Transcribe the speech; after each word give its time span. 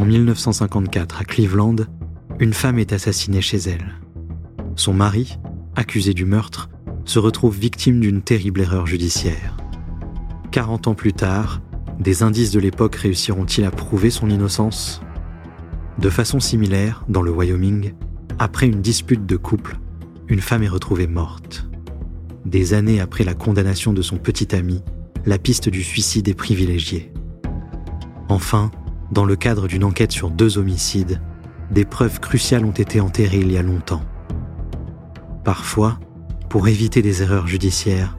En 0.00 0.06
1954, 0.06 1.20
à 1.20 1.24
Cleveland, 1.24 1.76
une 2.38 2.54
femme 2.54 2.78
est 2.78 2.94
assassinée 2.94 3.42
chez 3.42 3.58
elle. 3.58 3.96
Son 4.74 4.94
mari, 4.94 5.38
accusé 5.76 6.14
du 6.14 6.24
meurtre, 6.24 6.70
se 7.04 7.18
retrouve 7.18 7.58
victime 7.58 8.00
d'une 8.00 8.22
terrible 8.22 8.62
erreur 8.62 8.86
judiciaire. 8.86 9.58
40 10.52 10.88
ans 10.88 10.94
plus 10.94 11.12
tard, 11.12 11.60
des 11.98 12.22
indices 12.22 12.50
de 12.50 12.60
l'époque 12.60 12.94
réussiront-ils 12.94 13.66
à 13.66 13.70
prouver 13.70 14.08
son 14.08 14.30
innocence? 14.30 15.02
De 15.98 16.08
façon 16.08 16.40
similaire, 16.40 17.04
dans 17.10 17.20
le 17.20 17.30
Wyoming, 17.30 17.92
après 18.38 18.68
une 18.68 18.80
dispute 18.80 19.26
de 19.26 19.36
couple, 19.36 19.76
une 20.28 20.40
femme 20.40 20.62
est 20.62 20.68
retrouvée 20.68 21.08
morte. 21.08 21.68
Des 22.46 22.72
années 22.72 23.02
après 23.02 23.24
la 23.24 23.34
condamnation 23.34 23.92
de 23.92 24.00
son 24.00 24.16
petit 24.16 24.56
ami, 24.56 24.82
la 25.26 25.36
piste 25.36 25.68
du 25.68 25.82
suicide 25.82 26.26
est 26.26 26.34
privilégiée. 26.34 27.12
Enfin, 28.30 28.70
dans 29.10 29.24
le 29.24 29.36
cadre 29.36 29.66
d'une 29.66 29.84
enquête 29.84 30.12
sur 30.12 30.30
deux 30.30 30.58
homicides, 30.58 31.20
des 31.70 31.84
preuves 31.84 32.20
cruciales 32.20 32.64
ont 32.64 32.70
été 32.70 33.00
enterrées 33.00 33.40
il 33.40 33.52
y 33.52 33.58
a 33.58 33.62
longtemps. 33.62 34.02
Parfois, 35.44 35.98
pour 36.48 36.68
éviter 36.68 37.02
des 37.02 37.22
erreurs 37.22 37.46
judiciaires, 37.46 38.16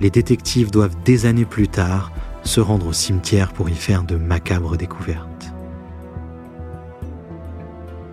les 0.00 0.10
détectives 0.10 0.70
doivent 0.70 0.96
des 1.04 1.26
années 1.26 1.44
plus 1.44 1.68
tard 1.68 2.12
se 2.42 2.60
rendre 2.60 2.86
au 2.86 2.92
cimetière 2.92 3.52
pour 3.52 3.68
y 3.68 3.74
faire 3.74 4.02
de 4.04 4.16
macabres 4.16 4.76
découvertes. 4.76 5.52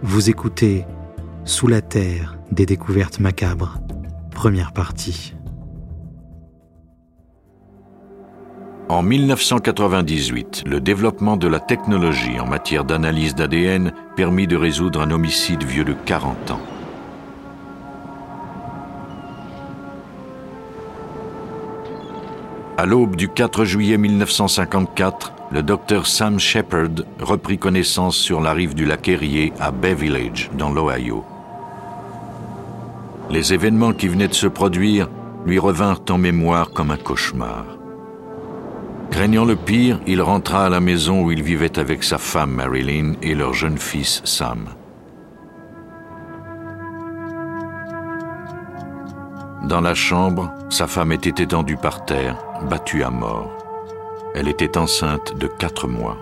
Vous 0.04 0.30
écoutez 0.30 0.86
Sous 1.46 1.68
la 1.68 1.82
terre 1.82 2.38
des 2.52 2.66
découvertes 2.66 3.20
macabres, 3.20 3.80
première 4.32 4.74
partie. 4.74 5.37
En 8.90 9.02
1998, 9.04 10.64
le 10.66 10.80
développement 10.80 11.36
de 11.36 11.50
la 11.50 11.60
technologie 11.60 12.40
en 12.40 12.48
matière 12.48 12.86
d'analyse 12.86 13.36
d'ADN 13.36 13.92
permit 14.16 14.48
de 14.48 14.56
résoudre 14.56 15.02
un 15.02 15.12
homicide 15.12 15.62
vieux 15.64 15.84
de 15.84 15.92
40 15.92 16.52
ans. 16.52 16.62
À 22.78 22.86
l'aube 22.86 23.18
du 23.18 23.28
4 23.28 23.66
juillet 23.66 23.98
1954, 23.98 25.34
le 25.52 25.64
docteur 25.64 26.08
Sam 26.08 26.40
Shepard 26.40 27.04
reprit 27.20 27.58
connaissance 27.58 28.16
sur 28.16 28.40
la 28.40 28.54
rive 28.54 28.74
du 28.74 28.86
lac 28.86 29.06
Erie 29.10 29.52
à 29.60 29.72
Bay 29.72 29.96
Village, 29.96 30.50
dans 30.58 30.72
l'Ohio. 30.72 31.26
Les 33.30 33.54
événements 33.54 33.92
qui 33.92 34.08
venaient 34.08 34.30
de 34.30 34.34
se 34.34 34.48
produire 34.48 35.10
lui 35.46 35.60
revinrent 35.60 36.04
en 36.10 36.18
mémoire 36.18 36.72
comme 36.72 36.92
un 36.92 36.98
cauchemar. 36.98 37.77
Craignant 39.12 39.46
le 39.46 39.56
pire, 39.56 40.00
il 40.06 40.22
rentra 40.22 40.66
à 40.66 40.70
la 40.70 40.80
maison 40.80 41.24
où 41.24 41.32
il 41.32 41.42
vivait 41.42 41.80
avec 41.80 42.04
sa 42.04 42.18
femme 42.18 42.52
Marilyn 42.52 43.14
et 43.22 43.36
leur 43.36 43.54
jeune 43.54 43.78
fils 43.78 44.22
Sam. 44.26 44.70
Dans 49.64 49.82
la 49.82 49.96
chambre, 49.96 50.54
sa 50.70 50.88
femme 50.88 51.12
était 51.12 51.44
étendue 51.44 51.78
par 51.78 52.06
terre, 52.06 52.38
battue 52.70 53.04
à 53.04 53.10
mort. 53.10 53.52
Elle 54.36 54.48
était 54.48 54.78
enceinte 54.78 55.38
de 55.38 55.48
quatre 55.48 55.88
mois. 55.88 56.18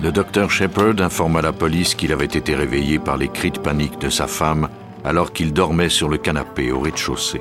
Le 0.00 0.12
docteur 0.12 0.50
Shepard 0.50 1.00
informa 1.00 1.42
la 1.42 1.52
police 1.52 1.94
qu'il 1.94 2.12
avait 2.12 2.24
été 2.24 2.54
réveillé 2.54 3.00
par 3.00 3.16
les 3.16 3.28
cris 3.28 3.50
de 3.50 3.58
panique 3.58 4.00
de 4.00 4.08
sa 4.08 4.28
femme 4.28 4.68
alors 5.08 5.32
qu'il 5.32 5.54
dormait 5.54 5.88
sur 5.88 6.10
le 6.10 6.18
canapé 6.18 6.70
au 6.70 6.80
rez-de-chaussée. 6.80 7.40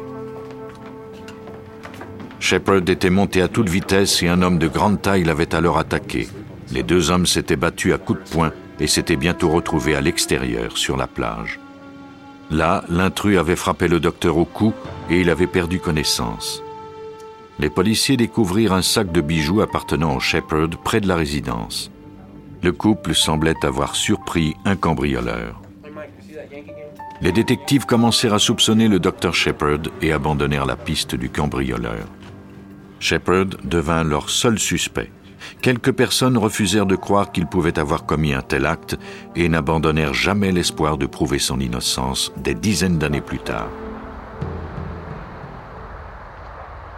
Shepard 2.40 2.88
était 2.88 3.10
monté 3.10 3.42
à 3.42 3.50
toute 3.50 3.68
vitesse 3.68 4.24
et 4.24 4.30
un 4.30 4.42
homme 4.42 4.58
de 4.58 4.70
grande 4.70 5.02
taille 5.02 5.26
l'avait 5.26 5.54
alors 5.54 5.78
attaqué. 5.78 6.30
Les 6.72 6.82
deux 6.82 7.12
hommes 7.12 7.26
s'étaient 7.26 7.58
battus 7.58 7.94
à 7.94 7.98
coups 7.98 8.24
de 8.24 8.30
poing 8.30 8.54
et 8.80 8.88
s'étaient 8.88 9.18
bientôt 9.18 9.50
retrouvés 9.50 9.96
à 9.96 10.02
l'extérieur, 10.02 10.78
sur 10.78 10.96
la 10.96 11.08
plage. 11.08 11.60
Là, 12.52 12.86
l'intrus 12.88 13.38
avait 13.38 13.58
frappé 13.58 13.90
le 13.90 14.00
docteur 14.00 14.38
au 14.38 14.46
cou 14.46 14.72
et 15.10 15.20
il 15.20 15.30
avait 15.30 15.46
perdu 15.46 15.80
connaissance. 15.82 16.64
Les 17.60 17.70
policiers 17.70 18.16
découvrirent 18.16 18.74
un 18.74 18.82
sac 18.82 19.12
de 19.12 19.20
bijoux 19.20 19.60
appartenant 19.60 20.16
au 20.16 20.22
Shepard 20.22 20.70
près 20.86 21.02
de 21.02 21.08
la 21.10 21.18
résidence. 21.18 21.92
Le 22.64 22.72
couple 22.72 23.14
semblait 23.14 23.66
avoir 23.66 23.98
surpris 23.98 24.56
un 24.64 24.78
cambrioleur. 24.78 25.62
Les 27.20 27.32
détectives 27.32 27.86
commencèrent 27.86 28.36
à 28.36 28.40
soupçonner 28.40 28.88
le 28.88 29.00
docteur 29.00 29.34
Shepard 29.34 29.90
et 30.02 30.12
abandonnèrent 30.12 30.68
la 30.68 30.76
piste 30.76 31.16
du 31.16 31.30
cambrioleur. 31.30 32.06
Shepard 33.00 33.48
devint 33.64 34.04
leur 34.04 34.30
seul 34.30 34.60
suspect. 34.60 35.12
Quelques 35.62 35.92
personnes 35.92 36.38
refusèrent 36.38 36.86
de 36.86 36.96
croire 36.96 37.32
qu'il 37.32 37.48
pouvait 37.48 37.80
avoir 37.80 38.06
commis 38.06 38.34
un 38.34 38.42
tel 38.42 38.66
acte 38.66 38.98
et 39.36 39.50
n'abandonnèrent 39.50 40.14
jamais 40.14 40.52
l'espoir 40.52 40.98
de 40.98 41.06
prouver 41.06 41.40
son 41.40 41.60
innocence 41.60 42.32
des 42.38 42.54
dizaines 42.54 43.00
d'années 43.00 43.22
plus 43.22 43.40
tard. 43.40 43.70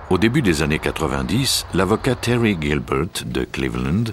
Au 0.10 0.18
début 0.18 0.42
des 0.42 0.64
années 0.64 0.80
90, 0.80 1.68
l'avocat 1.74 2.16
Terry 2.16 2.58
Gilbert 2.60 3.24
de 3.26 3.46
Cleveland 3.46 4.06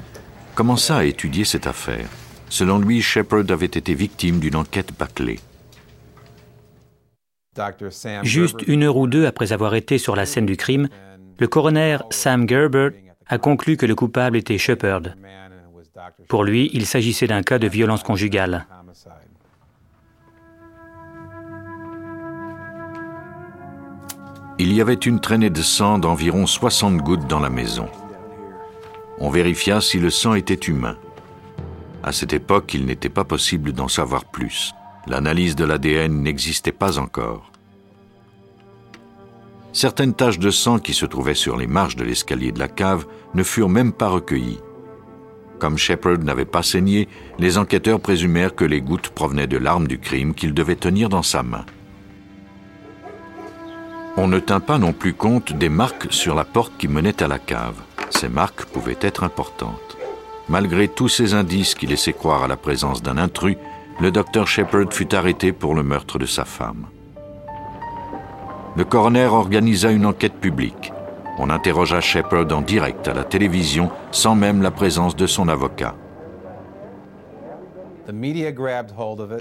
commença 0.55 0.99
à 0.99 1.05
étudier 1.05 1.45
cette 1.45 1.67
affaire. 1.67 2.07
Selon 2.49 2.79
lui, 2.79 3.03
Shepard 3.03 3.51
avait 3.51 3.67
été 3.67 3.95
victime 3.95 4.39
d'une 4.39 4.57
enquête 4.57 4.93
bâclée. 4.97 5.41
Juste 8.23 8.63
une 8.67 8.83
heure 8.83 8.97
ou 8.97 9.07
deux 9.07 9.27
après 9.27 9.53
avoir 9.53 9.75
été 9.75 9.99
sur 9.99 10.17
la 10.17 10.27
scène 10.27 10.47
du 10.47 10.57
crime, 10.57 10.89
le 11.39 11.47
coroner 11.47 11.99
Sam 12.11 12.49
Gerbert 12.49 12.93
a 13.27 13.39
conclu 13.39 13.77
que 13.77 13.87
le 13.87 13.95
coupable 13.95 14.37
était 14.37 14.59
Shepard. 14.59 15.03
Pour 16.29 16.45
lui, 16.45 16.71
il 16.73 16.87
s'agissait 16.87 17.27
d'un 17.27 17.43
cas 17.43 17.59
de 17.59 17.69
violence 17.69 18.03
conjugale. 18.03 18.67
Il 24.59 24.73
y 24.73 24.81
avait 24.81 24.95
une 24.95 25.21
traînée 25.21 25.51
de 25.51 25.61
sang 25.61 25.99
d'environ 25.99 26.47
60 26.47 26.97
gouttes 26.99 27.27
dans 27.27 27.41
la 27.41 27.51
maison. 27.51 27.89
On 29.19 29.29
vérifia 29.29 29.81
si 29.81 29.99
le 29.99 30.11
sang 30.11 30.35
était 30.35 30.55
humain. 30.55 30.97
À 32.03 32.13
cette 32.13 32.33
époque, 32.33 32.73
il 32.73 32.87
n'était 32.87 33.11
pas 33.11 33.25
possible 33.25 33.73
d'en 33.73 33.89
savoir 33.89 34.25
plus. 34.25 34.73
L'analyse 35.07 35.55
de 35.55 35.65
l'ADN 35.65 36.23
n'existait 36.23 36.73
pas 36.73 36.99
encore. 36.99 37.53
Certaines 39.73 40.15
taches 40.15 40.39
de 40.39 40.51
sang 40.51 40.79
qui 40.79 40.95
se 40.95 41.07
trouvaient 41.07 41.35
sur 41.35 41.57
les 41.57 41.67
marches 41.67 41.97
de 41.97 42.05
l'escalier 42.05 42.51
de 42.51 42.59
la 42.59 42.69
cave 42.69 43.07
ne 43.35 43.43
furent 43.43 43.69
même 43.69 43.93
pas 43.93 44.09
recueillies. 44.09 44.61
Comme 45.59 45.79
Shepard 45.79 46.19
n'avait 46.19 46.45
pas 46.45 46.63
saigné, 46.63 47.09
les 47.39 47.59
enquêteurs 47.59 48.01
présumèrent 48.01 48.55
que 48.55 48.65
les 48.65 48.81
gouttes 48.81 49.11
provenaient 49.11 49.47
de 49.47 49.59
l'arme 49.59 49.87
du 49.87 49.99
crime 49.99 50.35
qu'il 50.35 50.55
devait 50.55 50.77
tenir 50.77 51.09
dans 51.09 51.23
sa 51.23 51.43
main. 51.43 51.65
On 54.17 54.29
ne 54.29 54.39
tint 54.39 54.61
pas 54.61 54.79
non 54.79 54.93
plus 54.93 55.13
compte 55.13 55.53
des 55.53 55.69
marques 55.69 56.07
sur 56.11 56.35
la 56.35 56.45
porte 56.45 56.73
qui 56.79 56.89
menait 56.89 57.23
à 57.23 57.29
la 57.29 57.39
cave. 57.39 57.77
Ces 58.11 58.29
marques 58.29 58.65
pouvaient 58.65 58.99
être 59.01 59.25
importantes. 59.25 59.97
Malgré 60.49 60.89
tous 60.89 61.09
ces 61.09 61.35
indices 61.35 61.75
qui 61.75 61.87
laissaient 61.87 62.13
croire 62.13 62.45
à 62.45 62.49
la 62.49 62.57
présence 62.57 63.03
d'un 63.03 63.19
intrus, 63.19 63.57
le 64.01 64.11
docteur 64.11 64.47
Shepard 64.47 64.93
fut 64.93 65.15
arrêté 65.15 65.53
pour 65.53 65.75
le 65.75 65.83
meurtre 65.83 66.19
de 66.19 66.27
sa 66.27 66.45
femme. 66.45 66.87
Le 68.77 68.85
coroner 68.85 69.27
organisa 69.27 69.91
une 69.91 70.05
enquête 70.05 70.35
publique. 70.35 70.93
On 71.39 71.49
interrogea 71.49 72.01
Shepard 72.01 72.53
en 72.53 72.61
direct 72.61 73.09
à 73.09 73.15
la 73.15 73.25
télévision 73.25 73.91
sans 74.11 74.35
même 74.35 74.63
la 74.63 74.71
présence 74.71 75.17
de 75.17 75.27
son 75.27 75.49
avocat. 75.49 75.95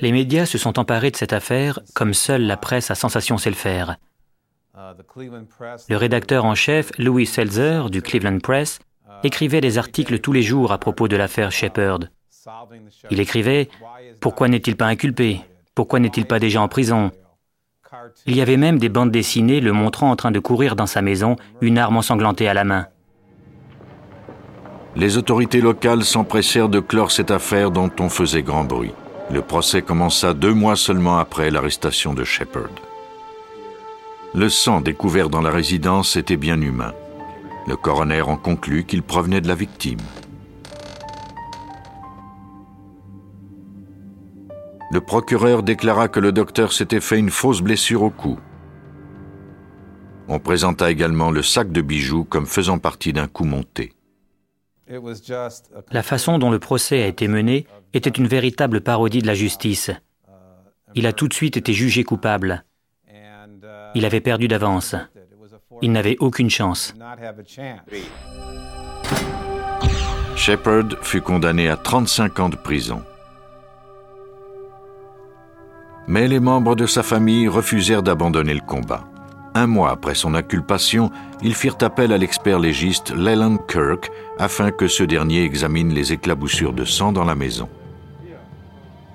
Les 0.01 0.11
médias 0.11 0.45
se 0.45 0.57
sont 0.57 0.79
emparés 0.79 1.11
de 1.11 1.17
cette 1.17 1.33
affaire 1.33 1.79
comme 1.93 2.13
seule 2.13 2.43
la 2.43 2.57
presse 2.57 2.89
à 2.91 2.95
sensation 2.95 3.37
sait 3.37 3.49
le 3.49 3.55
faire. 3.55 3.97
Le 5.89 5.95
rédacteur 5.97 6.45
en 6.45 6.55
chef, 6.55 6.91
Louis 6.97 7.25
Seltzer, 7.25 7.89
du 7.89 8.01
Cleveland 8.01 8.39
Press, 8.39 8.79
écrivait 9.23 9.61
des 9.61 9.77
articles 9.77 10.19
tous 10.19 10.33
les 10.33 10.41
jours 10.41 10.71
à 10.71 10.77
propos 10.77 11.07
de 11.07 11.15
l'affaire 11.15 11.51
Shepard. 11.51 11.99
Il 13.11 13.19
écrivait 13.19 13.69
Pourquoi 14.19 14.47
n'est-il 14.47 14.75
pas 14.75 14.87
inculpé? 14.87 15.41
Pourquoi 15.73 15.99
n'est-il 15.99 16.25
pas 16.25 16.39
déjà 16.39 16.61
en 16.61 16.67
prison? 16.67 17.11
Il 18.25 18.35
y 18.35 18.41
avait 18.41 18.57
même 18.57 18.77
des 18.77 18.89
bandes 18.89 19.11
dessinées 19.11 19.61
le 19.61 19.73
montrant 19.73 20.11
en 20.11 20.15
train 20.15 20.31
de 20.31 20.39
courir 20.39 20.75
dans 20.75 20.85
sa 20.85 21.01
maison, 21.01 21.35
une 21.61 21.77
arme 21.77 21.97
ensanglantée 21.97 22.47
à 22.47 22.53
la 22.53 22.63
main. 22.63 22.87
Les 24.95 25.17
autorités 25.17 25.61
locales 25.61 26.03
s'empressèrent 26.03 26.69
de 26.69 26.79
clore 26.79 27.11
cette 27.11 27.31
affaire 27.31 27.71
dont 27.71 27.91
on 27.99 28.09
faisait 28.09 28.43
grand 28.43 28.63
bruit. 28.63 28.93
Le 29.31 29.41
procès 29.41 29.81
commença 29.81 30.33
deux 30.33 30.53
mois 30.53 30.75
seulement 30.75 31.17
après 31.17 31.49
l'arrestation 31.51 32.13
de 32.13 32.23
Shepard. 32.23 32.69
Le 34.33 34.49
sang 34.49 34.81
découvert 34.81 35.29
dans 35.29 35.41
la 35.41 35.49
résidence 35.49 36.15
était 36.15 36.37
bien 36.37 36.61
humain. 36.61 36.93
Le 37.67 37.75
coroner 37.75 38.21
en 38.21 38.37
conclut 38.37 38.85
qu'il 38.85 39.01
provenait 39.01 39.41
de 39.41 39.47
la 39.47 39.55
victime. 39.55 39.99
Le 44.95 45.01
procureur 45.01 45.61
déclara 45.61 46.07
que 46.07 46.21
le 46.21 46.31
docteur 46.31 46.71
s'était 46.71 47.01
fait 47.01 47.19
une 47.19 47.29
fausse 47.29 47.59
blessure 47.59 48.01
au 48.01 48.09
cou. 48.09 48.39
On 50.29 50.39
présenta 50.39 50.89
également 50.89 51.31
le 51.31 51.43
sac 51.43 51.69
de 51.69 51.81
bijoux 51.81 52.23
comme 52.23 52.45
faisant 52.45 52.79
partie 52.79 53.11
d'un 53.11 53.27
coup 53.27 53.43
monté. 53.43 53.91
La 55.91 56.01
façon 56.01 56.39
dont 56.39 56.49
le 56.49 56.59
procès 56.59 57.03
a 57.03 57.07
été 57.07 57.27
mené 57.27 57.67
était 57.91 58.09
une 58.09 58.27
véritable 58.27 58.79
parodie 58.79 59.21
de 59.21 59.27
la 59.27 59.33
justice. 59.33 59.91
Il 60.93 61.07
a 61.07 61.11
tout 61.11 61.27
de 61.27 61.33
suite 61.33 61.57
été 61.57 61.73
jugé 61.73 62.05
coupable. 62.05 62.63
Il 63.95 64.05
avait 64.05 64.21
perdu 64.21 64.47
d'avance. 64.47 64.95
Il 65.81 65.91
n'avait 65.91 66.15
aucune 66.21 66.49
chance. 66.49 66.93
Shepard 70.37 70.89
fut 71.01 71.21
condamné 71.21 71.67
à 71.67 71.75
35 71.75 72.39
ans 72.39 72.49
de 72.49 72.55
prison. 72.55 73.03
Mais 76.07 76.27
les 76.27 76.39
membres 76.39 76.75
de 76.75 76.85
sa 76.85 77.03
famille 77.03 77.47
refusèrent 77.47 78.03
d'abandonner 78.03 78.53
le 78.53 78.59
combat. 78.59 79.05
Un 79.55 79.67
mois 79.67 79.91
après 79.91 80.15
son 80.15 80.35
inculpation, 80.35 81.11
ils 81.41 81.55
firent 81.55 81.77
appel 81.81 82.11
à 82.11 82.17
l'expert 82.17 82.59
légiste 82.59 83.13
Leland 83.15 83.57
Kirk 83.57 84.11
afin 84.37 84.71
que 84.71 84.87
ce 84.87 85.03
dernier 85.03 85.43
examine 85.43 85.93
les 85.93 86.13
éclaboussures 86.13 86.73
de 86.73 86.85
sang 86.85 87.11
dans 87.11 87.23
la 87.23 87.35
maison. 87.35 87.69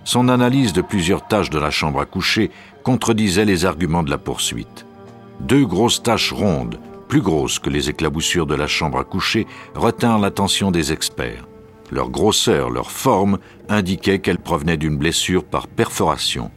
Son 0.05 0.29
analyse 0.29 0.73
de 0.73 0.81
plusieurs 0.81 1.29
taches 1.29 1.51
de 1.51 1.59
la 1.59 1.71
chambre 1.71 2.01
à 2.01 2.07
coucher 2.07 2.51
contredisait 2.83 3.45
les 3.45 3.67
arguments 3.67 4.03
de 4.03 4.11
la 4.11 4.19
poursuite. 4.19 4.87
Deux 5.41 5.67
grosses 5.67 6.03
taches 6.03 6.33
rondes, 6.33 6.81
plus 7.07 7.21
grosses 7.21 7.59
que 7.59 7.71
les 7.71 7.91
éclaboussures 7.91 8.47
de 8.47 8.55
la 8.55 8.67
chambre 8.67 8.99
à 8.99 9.05
coucher, 9.05 9.47
retinrent 9.75 10.19
l'attention 10.19 10.71
des 10.71 10.93
experts. 10.93 11.47
Leur 11.93 12.09
grosseur, 12.09 12.71
leur 12.71 12.91
forme 12.91 13.39
indiquaient 13.69 14.21
qu'elles 14.21 14.39
provenaient 14.39 14.77
d'une 14.77 14.97
blessure 14.97 15.45
par 15.45 15.67
perforation. 15.67 16.51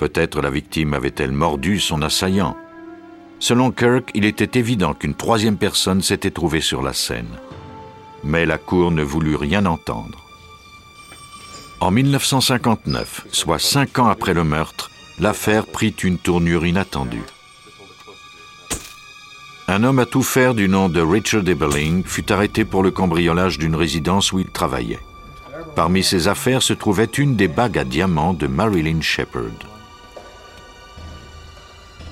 Peut-être 0.00 0.40
la 0.40 0.48
victime 0.48 0.94
avait-elle 0.94 1.30
mordu 1.30 1.78
son 1.78 2.00
assaillant. 2.00 2.56
Selon 3.38 3.70
Kirk, 3.70 4.10
il 4.14 4.24
était 4.24 4.58
évident 4.58 4.94
qu'une 4.94 5.12
troisième 5.14 5.58
personne 5.58 6.00
s'était 6.00 6.30
trouvée 6.30 6.62
sur 6.62 6.80
la 6.80 6.94
scène. 6.94 7.38
Mais 8.24 8.46
la 8.46 8.56
Cour 8.56 8.92
ne 8.92 9.02
voulut 9.02 9.36
rien 9.36 9.66
entendre. 9.66 10.24
En 11.80 11.90
1959, 11.90 13.26
soit 13.30 13.58
cinq 13.58 13.98
ans 13.98 14.08
après 14.08 14.32
le 14.32 14.42
meurtre, 14.42 14.90
l'affaire 15.18 15.66
prit 15.66 15.94
une 16.02 16.16
tournure 16.16 16.64
inattendue. 16.64 17.26
Un 19.68 19.84
homme 19.84 19.98
à 19.98 20.06
tout 20.06 20.22
faire 20.22 20.54
du 20.54 20.66
nom 20.66 20.88
de 20.88 21.02
Richard 21.02 21.46
Eberling 21.46 22.04
fut 22.04 22.32
arrêté 22.32 22.64
pour 22.64 22.82
le 22.82 22.90
cambriolage 22.90 23.58
d'une 23.58 23.76
résidence 23.76 24.32
où 24.32 24.38
il 24.38 24.48
travaillait. 24.48 24.98
Parmi 25.76 26.02
ses 26.02 26.26
affaires 26.26 26.62
se 26.62 26.72
trouvait 26.72 27.04
une 27.04 27.36
des 27.36 27.48
bagues 27.48 27.78
à 27.78 27.84
diamants 27.84 28.32
de 28.32 28.46
Marilyn 28.46 29.02
Shepard. 29.02 29.79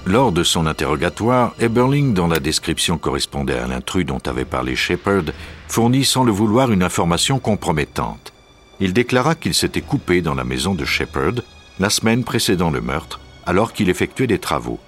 Lors 0.09 0.33
de 0.33 0.43
son 0.43 0.67
interrogatoire, 0.67 1.55
Eberling, 1.61 2.15
dont 2.15 2.29
la 2.29 2.41
description 2.41 2.97
correspondait 2.97 3.59
à 3.59 3.67
l'intrus 3.67 4.07
dont 4.07 4.23
avait 4.25 4.47
parlé 4.47 4.75
Shepard, 4.75 5.35
fournit 5.69 6.07
sans 6.07 6.25
le 6.25 6.33
vouloir 6.33 6.73
une 6.73 6.83
information 6.83 7.39
compromettante. 7.39 8.33
Il 8.81 8.95
déclara 8.95 9.35
qu'il 9.35 9.53
s'était 9.53 9.83
coupé 9.83 10.23
dans 10.23 10.35
la 10.35 10.45
maison 10.45 10.75
de 10.75 10.87
Shepard 10.87 11.43
la 11.79 11.91
semaine 11.91 12.25
précédant 12.25 12.71
le 12.71 12.81
meurtre, 12.81 13.21
alors 13.45 13.75
qu'il 13.75 13.91
effectuait 13.91 14.27
des 14.27 14.39
travaux. 14.39 14.79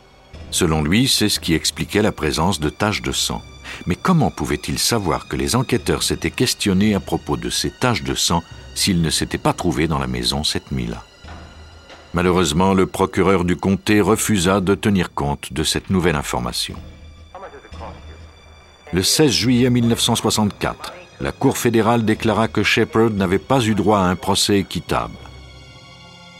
Selon 0.51 0.83
lui, 0.83 1.07
c'est 1.07 1.29
ce 1.29 1.39
qui 1.39 1.53
expliquait 1.53 2.01
la 2.01 2.13
présence 2.13 2.59
de 2.59 2.71
taches 2.71 3.03
de 3.03 3.13
sang. 3.13 3.43
Mais 3.85 3.97
comment 3.97 4.31
pouvait-il 4.31 4.79
savoir 4.79 5.29
que 5.29 5.37
les 5.37 5.55
enquêteurs 5.55 6.03
s'étaient 6.03 6.31
questionnés 6.31 6.95
à 6.95 7.01
propos 7.01 7.37
de 7.37 7.51
ces 7.51 7.71
taches 7.71 8.05
de 8.05 8.15
sang 8.15 8.43
s'ils 8.75 9.03
ne 9.03 9.11
s'étaient 9.11 9.37
pas 9.37 9.53
trouvés 9.53 9.87
dans 9.87 9.99
la 9.99 10.07
maison 10.07 10.45
cette 10.45 10.73
nuit-là? 10.73 11.05
Malheureusement, 12.13 12.75
le 12.75 12.87
procureur 12.87 13.45
du 13.45 13.57
comté 13.57 14.01
refusa 14.01 14.61
de 14.61 14.75
tenir 14.75 15.15
compte 15.15 15.53
de 15.53 15.63
cette 15.63 15.91
nouvelle 15.91 16.17
information. 16.17 16.75
Le 18.93 19.03
16 19.05 19.31
juillet 19.31 19.71
1964, 19.71 20.93
la 21.21 21.31
Cour 21.31 21.57
fédérale 21.57 22.05
déclara 22.05 22.49
que 22.49 22.65
Shepard 22.65 23.11
n'avait 23.11 23.39
pas 23.39 23.61
eu 23.61 23.77
droit 23.77 24.01
à 24.01 24.09
un 24.09 24.17
procès 24.17 24.59
équitable. 24.59 25.15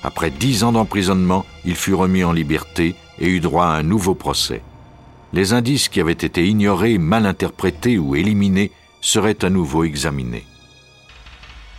Après 0.03 0.31
dix 0.31 0.65
ans 0.65 0.73
d'emprisonnement, 0.73 1.47
il 1.65 1.77
fut 1.77 1.95
remis 1.95 2.25
en 2.25 2.33
liberté 2.33 2.97
et 3.21 3.29
eut 3.29 3.41
droit 3.41 3.67
à 3.67 3.77
un 3.77 3.83
nouveau 3.85 4.15
procès. 4.15 4.63
Les 5.33 5.53
indices 5.53 5.89
qui 5.89 6.01
avaient 6.01 6.13
été 6.13 6.45
ignorés, 6.45 6.99
mal 6.99 7.27
interprétés 7.27 7.99
ou 7.99 8.17
éliminés 8.17 8.73
seraient 9.01 9.45
à 9.45 9.51
nouveau 9.51 9.85
examinés. 9.85 10.45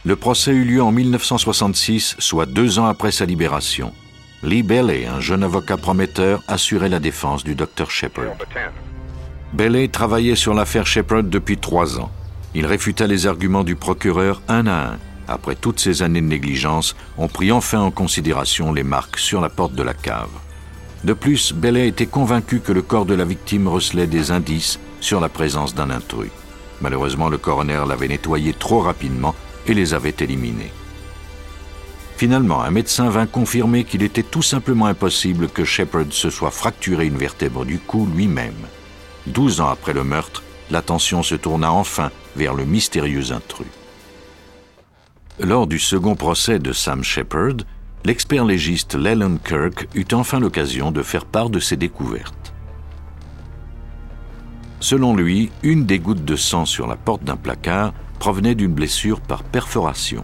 Le 0.04 0.16
procès 0.16 0.52
eut 0.52 0.64
lieu 0.64 0.82
en 0.82 0.92
1966, 0.92 2.16
soit 2.18 2.48
deux 2.48 2.80
ans 2.80 2.88
après 2.88 3.12
sa 3.12 3.26
libération. 3.26 3.94
Lee 4.42 4.64
Bailey, 4.64 5.06
un 5.06 5.20
jeune 5.20 5.44
avocat 5.44 5.78
prometteur, 5.78 6.42
assurait 6.48 6.90
la 6.90 7.00
défense 7.00 7.44
du 7.44 7.54
docteur 7.54 7.92
Shepard. 7.92 8.34
Bailey 9.54 9.90
travaillait 9.90 10.36
sur 10.36 10.56
l'affaire 10.56 10.88
Shepard 10.88 11.24
depuis 11.24 11.60
trois 11.60 12.00
ans. 12.00 12.10
Il 12.56 12.66
réfuta 12.66 13.06
les 13.06 13.28
arguments 13.28 13.64
du 13.64 13.76
procureur 13.76 14.42
un 14.48 14.66
à 14.66 14.94
un. 14.94 15.00
Après 15.28 15.54
toutes 15.54 15.80
ces 15.80 16.02
années 16.02 16.22
de 16.22 16.26
négligence, 16.26 16.96
on 17.20 17.28
prit 17.28 17.52
enfin 17.52 17.80
en 17.80 17.92
considération 17.92 18.74
les 18.74 18.84
marques 18.84 19.20
sur 19.20 19.40
la 19.40 19.50
porte 19.50 19.76
de 19.76 19.84
la 19.84 19.94
cave. 19.94 20.32
De 21.04 21.14
plus, 21.14 21.54
Bailey 21.54 21.88
était 21.88 22.08
convaincu 22.08 22.60
que 22.60 22.72
le 22.72 22.82
corps 22.82 23.06
de 23.06 23.14
la 23.14 23.26
victime 23.26 23.68
recelait 23.68 24.08
des 24.08 24.32
indices 24.32 24.80
sur 25.00 25.20
la 25.20 25.30
présence 25.30 25.76
d'un 25.76 25.92
intrus. 25.92 26.32
Malheureusement, 26.82 27.30
le 27.30 27.38
coroner 27.38 27.84
l'avait 27.88 28.08
nettoyé 28.08 28.54
trop 28.54 28.80
rapidement 28.80 29.36
et 29.68 29.74
les 29.74 29.94
avait 29.94 30.16
éliminés. 30.20 30.72
Finalement, 32.18 32.62
un 32.62 32.70
médecin 32.70 33.10
vint 33.10 33.26
confirmer 33.26 33.84
qu'il 33.84 34.04
était 34.04 34.22
tout 34.22 34.44
simplement 34.44 34.86
impossible 34.86 35.50
que 35.50 35.66
Shepard 35.66 36.12
se 36.12 36.30
soit 36.30 36.52
fracturé 36.52 37.08
une 37.08 37.18
vertèbre 37.18 37.66
du 37.66 37.80
cou 37.80 38.08
lui-même. 38.16 38.68
Douze 39.26 39.60
ans 39.60 39.70
après 39.70 39.94
le 39.94 40.04
meurtre, 40.04 40.44
l'attention 40.70 41.24
se 41.24 41.36
tourna 41.36 41.72
enfin 41.72 42.12
vers 42.36 42.54
le 42.54 42.66
mystérieux 42.66 43.32
intrus. 43.32 43.68
Lors 45.40 45.66
du 45.66 45.80
second 45.80 46.16
procès 46.16 46.60
de 46.60 46.72
Sam 46.72 47.04
Shepard, 47.04 47.66
l'expert 48.06 48.46
légiste 48.46 48.94
Leland 48.94 49.38
Kirk 49.44 49.88
eut 49.96 50.06
enfin 50.14 50.40
l'occasion 50.40 50.92
de 50.92 51.02
faire 51.02 51.26
part 51.26 51.50
de 51.50 51.60
ses 51.60 51.76
découvertes. 51.76 52.54
Selon 54.80 55.16
lui, 55.16 55.52
une 55.64 55.86
des 55.86 55.98
gouttes 56.00 56.26
de 56.26 56.36
sang 56.36 56.66
sur 56.66 56.86
la 56.86 56.96
porte 56.96 57.24
d'un 57.24 57.36
placard 57.36 57.94
provenait 58.22 58.54
d'une 58.54 58.76
blessure 58.76 59.20
par 59.20 59.44
perforation. 59.44 60.24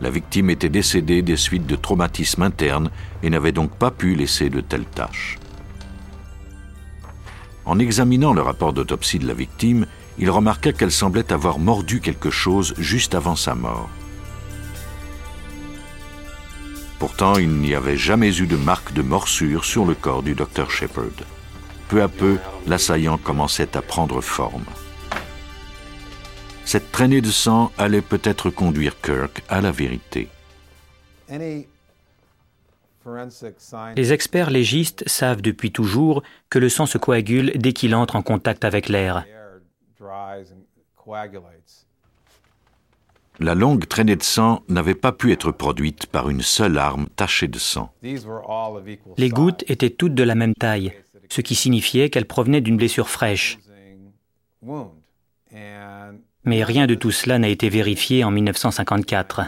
La 0.00 0.10
victime 0.10 0.50
était 0.50 0.68
décédée 0.68 1.22
des 1.22 1.36
suites 1.36 1.64
de 1.68 1.76
traumatismes 1.76 2.42
internes 2.42 2.90
et 3.22 3.30
n'avait 3.30 3.52
donc 3.52 3.70
pas 3.70 3.92
pu 3.92 4.16
laisser 4.16 4.50
de 4.50 4.60
telles 4.60 4.84
taches. 4.84 5.38
En 7.64 7.78
examinant 7.78 8.32
le 8.32 8.42
rapport 8.42 8.72
d'autopsie 8.72 9.20
de 9.20 9.28
la 9.28 9.34
victime, 9.34 9.86
il 10.18 10.28
remarqua 10.28 10.72
qu'elle 10.72 10.90
semblait 10.90 11.32
avoir 11.32 11.60
mordu 11.60 12.00
quelque 12.00 12.30
chose 12.30 12.74
juste 12.78 13.14
avant 13.14 13.36
sa 13.36 13.54
mort. 13.54 13.88
Pourtant, 16.98 17.36
il 17.36 17.50
n'y 17.50 17.76
avait 17.76 17.96
jamais 17.96 18.36
eu 18.40 18.48
de 18.48 18.56
marque 18.56 18.92
de 18.92 19.02
morsure 19.02 19.64
sur 19.64 19.84
le 19.84 19.94
corps 19.94 20.24
du 20.24 20.34
docteur 20.34 20.68
Shepard. 20.68 21.22
Peu 21.90 22.02
à 22.02 22.08
peu, 22.08 22.38
l'assaillant 22.66 23.18
commençait 23.18 23.76
à 23.76 23.82
prendre 23.82 24.20
forme. 24.20 24.64
Cette 26.72 26.92
traînée 26.92 27.20
de 27.20 27.32
sang 27.32 27.72
allait 27.78 28.00
peut-être 28.00 28.48
conduire 28.48 29.00
Kirk 29.00 29.42
à 29.48 29.60
la 29.60 29.72
vérité. 29.72 30.28
Les 33.96 34.12
experts 34.12 34.50
légistes 34.50 35.02
savent 35.08 35.42
depuis 35.42 35.72
toujours 35.72 36.22
que 36.48 36.60
le 36.60 36.68
sang 36.68 36.86
se 36.86 36.96
coagule 36.96 37.50
dès 37.56 37.72
qu'il 37.72 37.92
entre 37.92 38.14
en 38.14 38.22
contact 38.22 38.64
avec 38.64 38.88
l'air. 38.88 39.24
La 43.40 43.54
longue 43.56 43.88
traînée 43.88 44.14
de 44.14 44.22
sang 44.22 44.62
n'avait 44.68 44.94
pas 44.94 45.10
pu 45.10 45.32
être 45.32 45.50
produite 45.50 46.06
par 46.06 46.30
une 46.30 46.42
seule 46.42 46.78
arme 46.78 47.08
tachée 47.16 47.48
de 47.48 47.58
sang. 47.58 47.92
Les 49.18 49.28
gouttes 49.28 49.64
étaient 49.66 49.90
toutes 49.90 50.14
de 50.14 50.22
la 50.22 50.36
même 50.36 50.54
taille, 50.54 50.92
ce 51.30 51.40
qui 51.40 51.56
signifiait 51.56 52.10
qu'elles 52.10 52.28
provenaient 52.28 52.60
d'une 52.60 52.76
blessure 52.76 53.08
fraîche. 53.08 53.58
Mais 56.50 56.64
rien 56.64 56.88
de 56.88 56.96
tout 56.96 57.12
cela 57.12 57.38
n'a 57.38 57.46
été 57.46 57.68
vérifié 57.68 58.24
en 58.24 58.32
1954. 58.32 59.42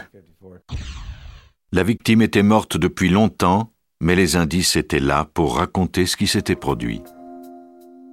La 1.73 1.83
victime 1.83 2.21
était 2.21 2.43
morte 2.43 2.77
depuis 2.77 3.09
longtemps, 3.09 3.73
mais 3.99 4.15
les 4.15 4.37
indices 4.37 4.77
étaient 4.77 5.01
là 5.01 5.27
pour 5.33 5.57
raconter 5.57 6.05
ce 6.05 6.15
qui 6.15 6.27
s'était 6.27 6.55
produit. 6.55 7.01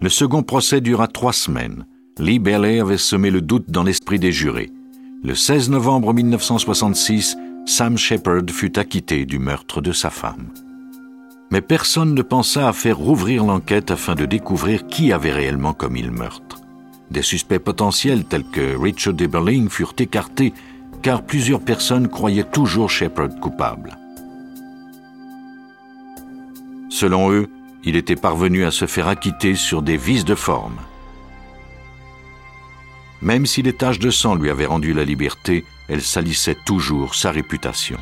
Le 0.01 0.09
second 0.09 0.43
procès 0.43 0.81
dura 0.81 1.07
trois 1.07 1.33
semaines. 1.33 1.87
Lee 2.19 2.41
Bailey 2.41 2.81
avait 2.81 2.99
semé 2.99 3.31
le 3.31 3.41
doute 3.41 3.71
dans 3.71 3.85
l'esprit 3.85 4.19
des 4.19 4.33
jurés. 4.33 4.73
Le 5.23 5.37
16 5.37 5.71
novembre 5.71 6.13
1966, 6.13 7.37
Sam 7.67 7.97
Shepard 7.97 8.51
fut 8.51 8.77
acquitté 8.77 9.25
du 9.25 9.39
meurtre 9.39 9.81
de 9.81 9.93
sa 9.93 10.11
femme. 10.11 10.49
Mais 11.53 11.61
personne 11.61 12.13
ne 12.13 12.23
pensa 12.23 12.67
à 12.67 12.73
faire 12.73 12.99
rouvrir 12.99 13.45
l'enquête 13.45 13.93
afin 13.93 14.17
de 14.17 14.27
découvrir 14.27 14.89
qui 14.89 15.13
avait 15.13 15.31
réellement 15.31 15.75
commis 15.75 16.03
le 16.03 16.11
meurtre. 16.11 16.61
Des 17.11 17.23
suspects 17.23 17.59
potentiels 17.59 18.25
tels 18.25 18.45
que 18.45 18.77
Richard 18.77 19.15
Eberling 19.21 19.69
furent 19.69 19.95
écartés 19.99 20.53
car 21.03 21.23
plusieurs 21.23 21.61
personnes 21.61 22.09
croyaient 22.09 22.45
toujours 22.45 22.91
Shepard 22.91 23.41
coupable. 23.41 23.97
Selon 26.89 27.31
eux, 27.33 27.49
il 27.83 27.97
était 27.97 28.17
parvenu 28.17 28.65
à 28.65 28.71
se 28.71 28.87
faire 28.87 29.09
acquitter 29.09 29.55
sur 29.55 29.83
des 29.83 29.97
vices 29.97 30.25
de 30.25 30.35
forme. 30.35 30.79
Même 33.23 33.47
si 33.47 33.63
les 33.63 33.73
taches 33.73 33.99
de 33.99 34.11
sang 34.11 34.35
lui 34.35 34.51
avaient 34.51 34.67
rendu 34.67 34.93
la 34.93 35.05
liberté, 35.05 35.65
elles 35.89 36.03
salissaient 36.03 36.57
toujours 36.65 37.15
sa 37.15 37.31
réputation. 37.31 37.99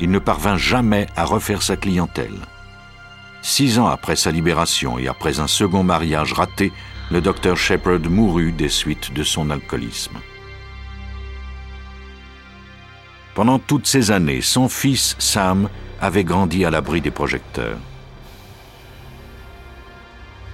Il 0.00 0.10
ne 0.10 0.18
parvint 0.18 0.56
jamais 0.56 1.06
à 1.16 1.24
refaire 1.24 1.62
sa 1.62 1.76
clientèle. 1.76 2.46
Six 3.42 3.78
ans 3.78 3.86
après 3.86 4.16
sa 4.16 4.30
libération 4.30 4.98
et 4.98 5.08
après 5.08 5.40
un 5.40 5.46
second 5.46 5.82
mariage 5.82 6.32
raté, 6.32 6.72
le 7.10 7.20
docteur 7.20 7.56
Shepard 7.56 8.00
mourut 8.10 8.52
des 8.52 8.68
suites 8.68 9.12
de 9.12 9.22
son 9.22 9.50
alcoolisme. 9.50 10.18
Pendant 13.34 13.58
toutes 13.58 13.86
ces 13.86 14.10
années, 14.10 14.40
son 14.40 14.68
fils 14.68 15.14
Sam 15.18 15.68
avait 16.00 16.24
grandi 16.24 16.64
à 16.64 16.70
l'abri 16.70 17.00
des 17.00 17.10
projecteurs. 17.10 17.78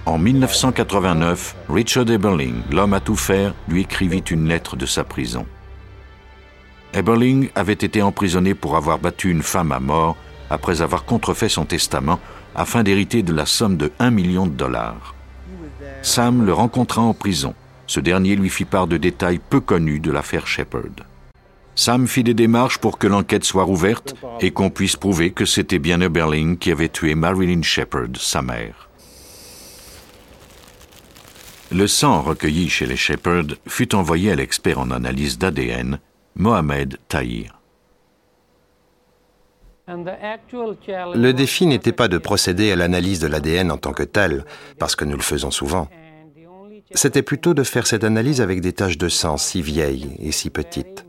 En 0.05 0.19
1989, 0.19 1.55
Richard 1.67 2.09
Eberling, 2.11 2.61
l'homme 2.71 2.93
à 2.93 2.99
tout 2.99 3.15
faire, 3.15 3.55
lui 3.67 3.81
écrivit 3.81 4.19
une 4.19 4.47
lettre 4.47 4.75
de 4.75 4.85
sa 4.85 5.03
prison. 5.03 5.47
Eberling 6.93 7.49
avait 7.55 7.73
été 7.73 8.03
emprisonné 8.03 8.53
pour 8.53 8.77
avoir 8.77 8.99
battu 8.99 9.31
une 9.31 9.41
femme 9.41 9.71
à 9.71 9.79
mort 9.79 10.15
après 10.51 10.83
avoir 10.83 11.05
contrefait 11.05 11.49
son 11.49 11.65
testament 11.65 12.19
afin 12.55 12.83
d'hériter 12.83 13.23
de 13.23 13.33
la 13.33 13.47
somme 13.47 13.77
de 13.77 13.91
1 13.97 14.11
million 14.11 14.45
de 14.45 14.53
dollars. 14.53 15.14
Sam 16.01 16.45
le 16.45 16.53
rencontra 16.53 17.01
en 17.01 17.13
prison. 17.13 17.53
Ce 17.87 17.99
dernier 17.99 18.35
lui 18.35 18.49
fit 18.49 18.65
part 18.65 18.87
de 18.87 18.97
détails 18.97 19.39
peu 19.39 19.59
connus 19.59 19.99
de 19.99 20.11
l'affaire 20.11 20.47
Shepard. 20.47 21.05
Sam 21.75 22.07
fit 22.07 22.23
des 22.23 22.33
démarches 22.33 22.77
pour 22.77 22.97
que 22.97 23.07
l'enquête 23.07 23.43
soit 23.43 23.63
rouverte 23.63 24.15
et 24.39 24.51
qu'on 24.51 24.69
puisse 24.69 24.95
prouver 24.95 25.31
que 25.31 25.45
c'était 25.45 25.79
bien 25.79 25.99
Eberling 25.99 26.57
qui 26.57 26.71
avait 26.71 26.89
tué 26.89 27.15
Marilyn 27.15 27.61
Shepard, 27.61 28.15
sa 28.15 28.41
mère. 28.41 28.89
Le 31.71 31.87
sang 31.87 32.21
recueilli 32.21 32.69
chez 32.69 32.85
les 32.85 32.95
Shepard 32.95 33.47
fut 33.67 33.93
envoyé 33.93 34.31
à 34.31 34.35
l'expert 34.35 34.79
en 34.79 34.91
analyse 34.91 35.37
d'ADN, 35.37 35.99
Mohamed 36.35 36.97
Tahir. 37.09 37.54
Le 39.87 41.31
défi 41.31 41.67
n'était 41.67 41.91
pas 41.91 42.07
de 42.07 42.17
procéder 42.17 42.71
à 42.71 42.75
l'analyse 42.75 43.19
de 43.19 43.27
l'ADN 43.27 43.71
en 43.71 43.77
tant 43.77 43.93
que 43.93 44.03
tel, 44.03 44.45
parce 44.79 44.95
que 44.95 45.05
nous 45.05 45.15
le 45.15 45.21
faisons 45.21 45.51
souvent. 45.51 45.87
C'était 46.93 47.21
plutôt 47.21 47.53
de 47.53 47.63
faire 47.63 47.87
cette 47.87 48.03
analyse 48.03 48.41
avec 48.41 48.61
des 48.61 48.73
taches 48.73 48.97
de 48.97 49.09
sang 49.09 49.37
si 49.37 49.61
vieilles 49.61 50.15
et 50.19 50.31
si 50.31 50.49
petites. 50.49 51.05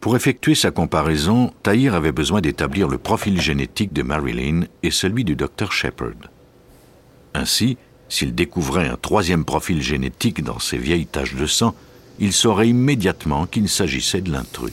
Pour 0.00 0.16
effectuer 0.16 0.54
sa 0.54 0.70
comparaison, 0.70 1.52
Tahir 1.62 1.94
avait 1.94 2.12
besoin 2.12 2.40
d'établir 2.40 2.88
le 2.88 2.98
profil 2.98 3.40
génétique 3.40 3.92
de 3.92 4.02
Marilyn 4.02 4.62
et 4.82 4.90
celui 4.90 5.24
du 5.24 5.34
docteur 5.34 5.72
Shepard. 5.72 6.30
Ainsi, 7.34 7.76
s'il 8.08 8.34
découvrait 8.34 8.88
un 8.88 8.96
troisième 8.96 9.44
profil 9.44 9.82
génétique 9.82 10.42
dans 10.44 10.60
ces 10.60 10.78
vieilles 10.78 11.06
taches 11.06 11.34
de 11.34 11.46
sang, 11.46 11.74
il 12.18 12.32
saurait 12.32 12.68
immédiatement 12.68 13.46
qu'il 13.46 13.68
s'agissait 13.68 14.20
de 14.20 14.32
l'intrus. 14.32 14.72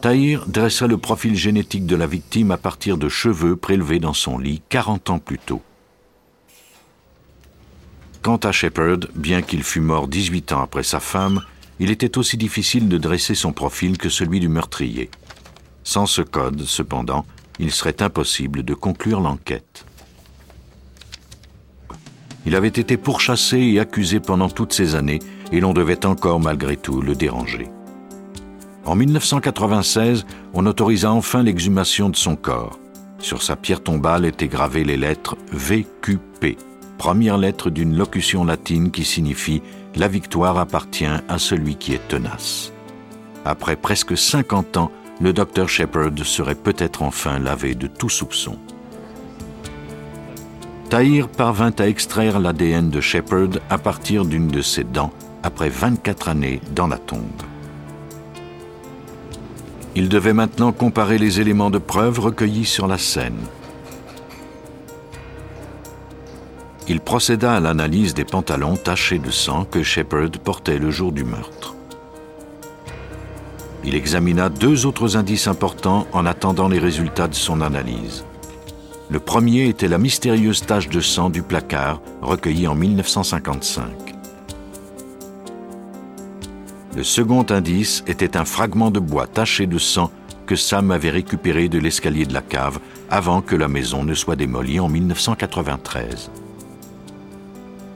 Tahir 0.00 0.46
dressa 0.46 0.86
le 0.86 0.96
profil 0.96 1.34
génétique 1.34 1.84
de 1.84 1.96
la 1.96 2.06
victime 2.06 2.52
à 2.52 2.56
partir 2.56 2.98
de 2.98 3.08
cheveux 3.08 3.56
prélevés 3.56 3.98
dans 3.98 4.14
son 4.14 4.38
lit 4.38 4.62
40 4.68 5.10
ans 5.10 5.18
plus 5.18 5.38
tôt. 5.38 5.60
Quant 8.22 8.36
à 8.36 8.52
Shepard, 8.52 8.98
bien 9.14 9.42
qu'il 9.42 9.62
fût 9.64 9.80
mort 9.80 10.06
18 10.06 10.52
ans 10.52 10.62
après 10.62 10.82
sa 10.82 11.00
femme, 11.00 11.42
il 11.80 11.90
était 11.90 12.18
aussi 12.18 12.36
difficile 12.36 12.88
de 12.88 12.98
dresser 12.98 13.34
son 13.34 13.52
profil 13.52 13.98
que 13.98 14.08
celui 14.08 14.40
du 14.40 14.48
meurtrier. 14.48 15.10
Sans 15.82 16.06
ce 16.06 16.22
code, 16.22 16.64
cependant, 16.64 17.24
il 17.58 17.72
serait 17.72 18.02
impossible 18.02 18.62
de 18.62 18.74
conclure 18.74 19.20
l'enquête. 19.20 19.84
Il 22.48 22.56
avait 22.56 22.68
été 22.68 22.96
pourchassé 22.96 23.58
et 23.58 23.78
accusé 23.78 24.20
pendant 24.20 24.48
toutes 24.48 24.72
ces 24.72 24.94
années, 24.94 25.18
et 25.52 25.60
l'on 25.60 25.74
devait 25.74 26.06
encore 26.06 26.40
malgré 26.40 26.78
tout 26.78 27.02
le 27.02 27.14
déranger. 27.14 27.68
En 28.86 28.94
1996, 28.94 30.24
on 30.54 30.64
autorisa 30.64 31.12
enfin 31.12 31.42
l'exhumation 31.42 32.08
de 32.08 32.16
son 32.16 32.36
corps. 32.36 32.78
Sur 33.18 33.42
sa 33.42 33.54
pierre 33.54 33.82
tombale 33.82 34.24
étaient 34.24 34.48
gravées 34.48 34.84
les 34.84 34.96
lettres 34.96 35.36
VQP, 35.52 36.56
première 36.96 37.36
lettre 37.36 37.68
d'une 37.68 37.94
locution 37.94 38.46
latine 38.46 38.92
qui 38.92 39.04
signifie 39.04 39.60
La 39.96 40.08
victoire 40.08 40.56
appartient 40.56 41.04
à 41.04 41.38
celui 41.38 41.76
qui 41.76 41.92
est 41.92 42.08
tenace. 42.08 42.72
Après 43.44 43.76
presque 43.76 44.16
50 44.16 44.78
ans, 44.78 44.90
le 45.20 45.34
docteur 45.34 45.68
Shepard 45.68 46.12
serait 46.24 46.54
peut-être 46.54 47.02
enfin 47.02 47.38
lavé 47.38 47.74
de 47.74 47.88
tout 47.88 48.08
soupçon. 48.08 48.56
Tahir 50.90 51.28
parvint 51.28 51.72
à 51.78 51.86
extraire 51.86 52.40
l'ADN 52.40 52.90
de 52.90 53.00
Shepard 53.00 53.60
à 53.68 53.78
partir 53.78 54.24
d'une 54.24 54.48
de 54.48 54.62
ses 54.62 54.84
dents 54.84 55.12
après 55.42 55.68
24 55.68 56.28
années 56.28 56.60
dans 56.74 56.86
la 56.86 56.98
tombe. 56.98 57.42
Il 59.94 60.08
devait 60.08 60.32
maintenant 60.32 60.72
comparer 60.72 61.18
les 61.18 61.40
éléments 61.40 61.70
de 61.70 61.78
preuve 61.78 62.20
recueillis 62.20 62.64
sur 62.64 62.86
la 62.86 62.98
scène. 62.98 63.38
il 66.88 67.00
procéda 67.00 67.54
à 67.54 67.60
l'analyse 67.60 68.14
des 68.14 68.24
pantalons 68.24 68.76
tachés 68.76 69.18
de 69.18 69.30
sang 69.30 69.64
que 69.64 69.82
Shepard 69.82 70.30
portait 70.42 70.78
le 70.78 70.90
jour 70.90 71.12
du 71.12 71.22
meurtre. 71.22 71.74
Il 73.84 73.94
examina 73.94 74.48
deux 74.48 74.86
autres 74.86 75.16
indices 75.16 75.48
importants 75.48 76.06
en 76.12 76.24
attendant 76.24 76.68
les 76.68 76.78
résultats 76.78 77.28
de 77.28 77.34
son 77.34 77.60
analyse. 77.60 78.24
Le 79.10 79.20
premier 79.20 79.68
était 79.68 79.88
la 79.88 79.96
mystérieuse 79.96 80.66
tache 80.66 80.90
de 80.90 81.00
sang 81.00 81.30
du 81.30 81.42
placard 81.42 82.02
recueillie 82.20 82.68
en 82.68 82.74
1955. 82.74 83.86
Le 86.94 87.02
second 87.02 87.46
indice 87.48 88.04
était 88.06 88.36
un 88.36 88.44
fragment 88.44 88.90
de 88.90 89.00
bois 89.00 89.26
taché 89.26 89.66
de 89.66 89.78
sang 89.78 90.10
que 90.44 90.56
Sam 90.56 90.90
avait 90.90 91.10
récupéré 91.10 91.68
de 91.70 91.78
l'escalier 91.78 92.26
de 92.26 92.34
la 92.34 92.42
cave 92.42 92.80
avant 93.08 93.40
que 93.40 93.56
la 93.56 93.68
maison 93.68 94.04
ne 94.04 94.12
soit 94.12 94.36
démolie 94.36 94.78
en 94.78 94.88
1993. 94.88 96.30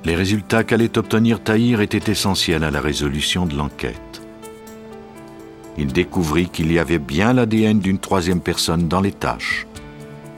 Les 0.04 0.14
résultats 0.14 0.64
qu'allait 0.64 0.96
obtenir 0.96 1.42
Tahir 1.42 1.82
étaient 1.82 2.10
essentiels 2.10 2.64
à 2.64 2.70
la 2.70 2.80
résolution 2.80 3.44
de 3.44 3.54
l'enquête. 3.54 4.22
Il 5.76 5.92
découvrit 5.92 6.48
qu'il 6.48 6.72
y 6.72 6.78
avait 6.78 6.98
bien 6.98 7.34
l'ADN 7.34 7.80
d'une 7.80 7.98
troisième 7.98 8.40
personne 8.40 8.88
dans 8.88 9.00
les 9.00 9.12
tâches. 9.12 9.66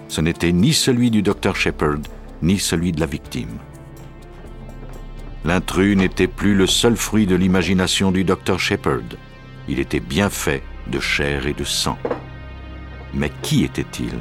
Ce 0.09 0.21
n'était 0.21 0.53
ni 0.53 0.73
celui 0.73 1.11
du 1.11 1.23
docteur 1.23 1.57
Shepard, 1.57 1.99
ni 2.43 2.59
celui 2.59 2.93
de 2.93 3.01
la 3.01 3.07
victime. 3.07 3.59
L'intrus 5.45 5.97
n'était 5.97 6.27
plus 6.27 6.55
le 6.55 6.67
seul 6.67 6.97
fruit 6.97 7.27
de 7.27 7.35
l'imagination 7.35 8.11
du 8.11 8.25
docteur 8.25 8.59
Shepard. 8.59 9.19
Il 9.69 9.79
était 9.79 10.01
bien 10.01 10.31
fait 10.31 10.63
de 10.87 11.01
chair 11.01 11.47
et 11.47 11.53
de 11.53 11.65
sang. 11.65 11.99
Mais 13.13 13.31
qui 13.43 13.65
était-il? 13.65 14.15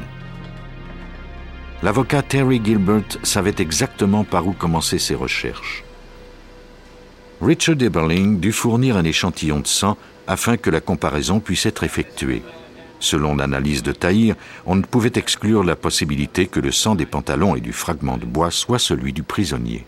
L'avocat 1.81 2.21
Terry 2.21 2.61
Gilbert 2.63 3.17
savait 3.23 3.55
exactement 3.57 4.23
par 4.23 4.47
où 4.47 4.53
commencer 4.53 4.99
ses 4.99 5.15
recherches. 5.15 5.83
Richard 7.41 7.81
Eberling 7.81 8.39
dut 8.39 8.53
fournir 8.53 8.95
un 8.95 9.03
échantillon 9.03 9.59
de 9.59 9.67
sang 9.67 9.97
afin 10.27 10.55
que 10.55 10.69
la 10.69 10.79
comparaison 10.79 11.41
puisse 11.41 11.65
être 11.65 11.83
effectuée. 11.83 12.41
Selon 13.03 13.35
l'analyse 13.35 13.83
de 13.83 13.91
Tahir, 13.91 14.35
on 14.65 14.77
ne 14.77 14.81
pouvait 14.81 15.11
exclure 15.15 15.65
la 15.65 15.75
possibilité 15.75 16.47
que 16.47 16.61
le 16.61 16.71
sang 16.71 16.95
des 16.95 17.05
pantalons 17.05 17.53
et 17.53 17.59
du 17.59 17.73
fragment 17.73 18.17
de 18.17 18.25
bois 18.25 18.49
soit 18.49 18.79
celui 18.79 19.11
du 19.11 19.23
prisonnier. 19.23 19.85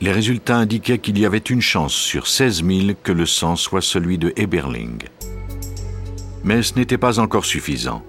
Les 0.00 0.10
résultats 0.10 0.56
indiquaient 0.56 0.98
qu'il 0.98 1.16
y 1.16 1.24
avait 1.24 1.38
une 1.38 1.60
chance 1.60 1.94
sur 1.94 2.26
16 2.26 2.64
000 2.64 2.80
que 3.04 3.12
le 3.12 3.24
sang 3.24 3.54
soit 3.54 3.82
celui 3.82 4.18
de 4.18 4.32
Eberling. 4.34 4.98
Mais 6.42 6.64
ce 6.64 6.74
n'était 6.74 6.98
pas 6.98 7.20
encore 7.20 7.44
suffisant. 7.44 8.02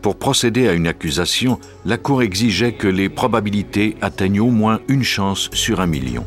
Pour 0.00 0.18
procéder 0.18 0.66
à 0.66 0.72
une 0.72 0.86
accusation, 0.86 1.60
la 1.84 1.98
Cour 1.98 2.22
exigeait 2.22 2.72
que 2.72 2.88
les 2.88 3.10
probabilités 3.10 3.98
atteignent 4.00 4.40
au 4.40 4.50
moins 4.50 4.80
une 4.88 5.04
chance 5.04 5.50
sur 5.52 5.82
un 5.82 5.86
million. 5.86 6.24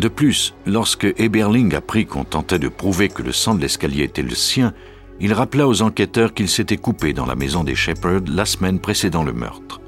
De 0.00 0.08
plus, 0.08 0.52
lorsque 0.66 1.06
Eberling 1.16 1.76
apprit 1.76 2.06
qu'on 2.06 2.24
tentait 2.24 2.58
de 2.58 2.68
prouver 2.68 3.08
que 3.08 3.22
le 3.22 3.32
sang 3.32 3.54
de 3.54 3.60
l'escalier 3.60 4.02
était 4.02 4.22
le 4.22 4.34
sien, 4.34 4.74
il 5.20 5.32
rappela 5.32 5.66
aux 5.66 5.82
enquêteurs 5.82 6.34
qu'il 6.34 6.48
s'était 6.48 6.76
coupé 6.76 7.12
dans 7.12 7.26
la 7.26 7.34
maison 7.34 7.64
des 7.64 7.74
Shepard 7.74 8.22
la 8.28 8.44
semaine 8.44 8.80
précédant 8.80 9.24
le 9.24 9.32
meurtre. 9.32 9.80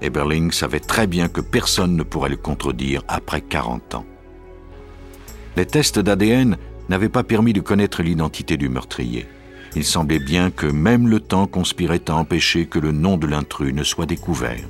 Eberling 0.00 0.50
savait 0.50 0.80
très 0.80 1.06
bien 1.06 1.28
que 1.28 1.40
personne 1.40 1.96
ne 1.96 2.02
pourrait 2.02 2.30
le 2.30 2.36
contredire 2.36 3.02
après 3.08 3.40
40 3.40 3.94
ans. 3.96 4.06
Les 5.56 5.66
tests 5.66 5.98
d'ADN 5.98 6.56
n'avaient 6.88 7.08
pas 7.08 7.24
permis 7.24 7.52
de 7.52 7.60
connaître 7.60 8.02
l'identité 8.02 8.56
du 8.56 8.68
meurtrier. 8.68 9.26
Il 9.74 9.84
semblait 9.84 10.18
bien 10.18 10.50
que 10.50 10.66
même 10.66 11.08
le 11.08 11.20
temps 11.20 11.46
conspirait 11.46 12.02
à 12.08 12.14
empêcher 12.14 12.66
que 12.66 12.78
le 12.78 12.92
nom 12.92 13.16
de 13.16 13.26
l'intrus 13.26 13.74
ne 13.74 13.82
soit 13.82 14.06
découvert. 14.06 14.64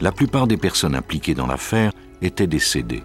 La 0.00 0.12
plupart 0.12 0.46
des 0.46 0.56
personnes 0.56 0.94
impliquées 0.94 1.34
dans 1.34 1.46
l'affaire 1.46 1.92
étaient 2.22 2.46
décédées. 2.46 3.02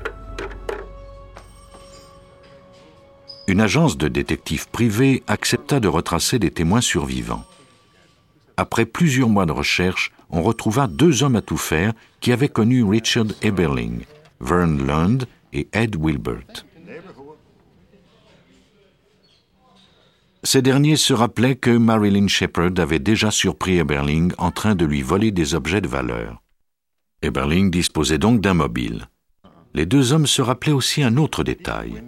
Une 3.47 3.61
agence 3.61 3.97
de 3.97 4.07
détectives 4.07 4.69
privés 4.69 5.23
accepta 5.27 5.79
de 5.79 5.87
retracer 5.87 6.39
des 6.39 6.51
témoins 6.51 6.81
survivants. 6.81 7.45
Après 8.57 8.85
plusieurs 8.85 9.29
mois 9.29 9.45
de 9.45 9.51
recherche, 9.51 10.11
on 10.29 10.41
retrouva 10.41 10.87
deux 10.87 11.23
hommes 11.23 11.35
à 11.35 11.41
tout 11.41 11.57
faire 11.57 11.93
qui 12.21 12.31
avaient 12.31 12.49
connu 12.49 12.83
Richard 12.83 13.27
Eberling, 13.41 14.05
Vern 14.39 14.85
Lund 14.85 15.25
et 15.53 15.67
Ed 15.73 15.95
Wilbert. 15.95 16.65
Ces 20.43 20.61
derniers 20.61 20.95
se 20.95 21.13
rappelaient 21.13 21.55
que 21.55 21.75
Marilyn 21.75 22.27
Shepard 22.27 22.73
avait 22.77 22.99
déjà 22.99 23.31
surpris 23.31 23.77
Eberling 23.77 24.31
en 24.37 24.51
train 24.51 24.75
de 24.75 24.85
lui 24.85 25.01
voler 25.01 25.31
des 25.31 25.55
objets 25.55 25.81
de 25.81 25.87
valeur. 25.87 26.41
Eberling 27.21 27.71
disposait 27.71 28.19
donc 28.19 28.41
d'un 28.41 28.53
mobile. 28.53 29.07
Les 29.73 29.85
deux 29.85 30.13
hommes 30.13 30.27
se 30.27 30.41
rappelaient 30.41 30.71
aussi 30.71 31.03
un 31.03 31.17
autre 31.17 31.43
détail. 31.43 32.03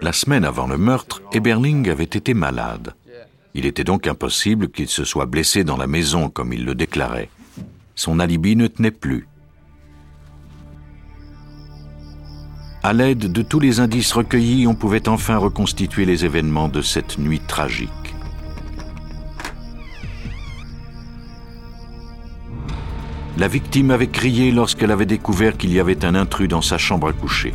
La 0.00 0.12
semaine 0.12 0.44
avant 0.44 0.68
le 0.68 0.78
meurtre, 0.78 1.22
Eberling 1.32 1.90
avait 1.90 2.04
été 2.04 2.32
malade. 2.32 2.94
Il 3.54 3.66
était 3.66 3.82
donc 3.82 4.06
impossible 4.06 4.68
qu'il 4.68 4.86
se 4.86 5.04
soit 5.04 5.26
blessé 5.26 5.64
dans 5.64 5.76
la 5.76 5.88
maison 5.88 6.30
comme 6.30 6.52
il 6.52 6.64
le 6.64 6.76
déclarait. 6.76 7.30
Son 7.96 8.20
alibi 8.20 8.54
ne 8.54 8.68
tenait 8.68 8.92
plus. 8.92 9.26
À 12.84 12.92
l'aide 12.92 13.32
de 13.32 13.42
tous 13.42 13.58
les 13.58 13.80
indices 13.80 14.12
recueillis, 14.12 14.68
on 14.68 14.76
pouvait 14.76 15.08
enfin 15.08 15.36
reconstituer 15.36 16.04
les 16.04 16.24
événements 16.24 16.68
de 16.68 16.80
cette 16.80 17.18
nuit 17.18 17.40
tragique. 17.40 17.90
La 23.36 23.48
victime 23.48 23.90
avait 23.90 24.06
crié 24.06 24.52
lorsqu'elle 24.52 24.92
avait 24.92 25.06
découvert 25.06 25.56
qu'il 25.56 25.72
y 25.72 25.80
avait 25.80 26.04
un 26.04 26.14
intrus 26.14 26.48
dans 26.48 26.62
sa 26.62 26.78
chambre 26.78 27.08
à 27.08 27.12
coucher. 27.12 27.52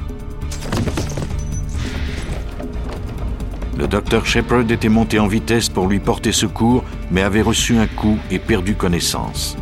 Le 3.77 3.87
docteur 3.87 4.25
Shepard 4.25 4.69
était 4.69 4.89
monté 4.89 5.19
en 5.19 5.27
vitesse 5.27 5.67
pour 5.67 5.87
lui 5.87 5.99
porter 5.99 6.31
secours, 6.31 6.83
mais 7.09 7.23
avait 7.23 7.41
reçu 7.41 7.77
un 7.77 7.87
coup 7.87 8.19
et 8.29 8.37
perdu 8.37 8.75
connaissance. 8.75 9.57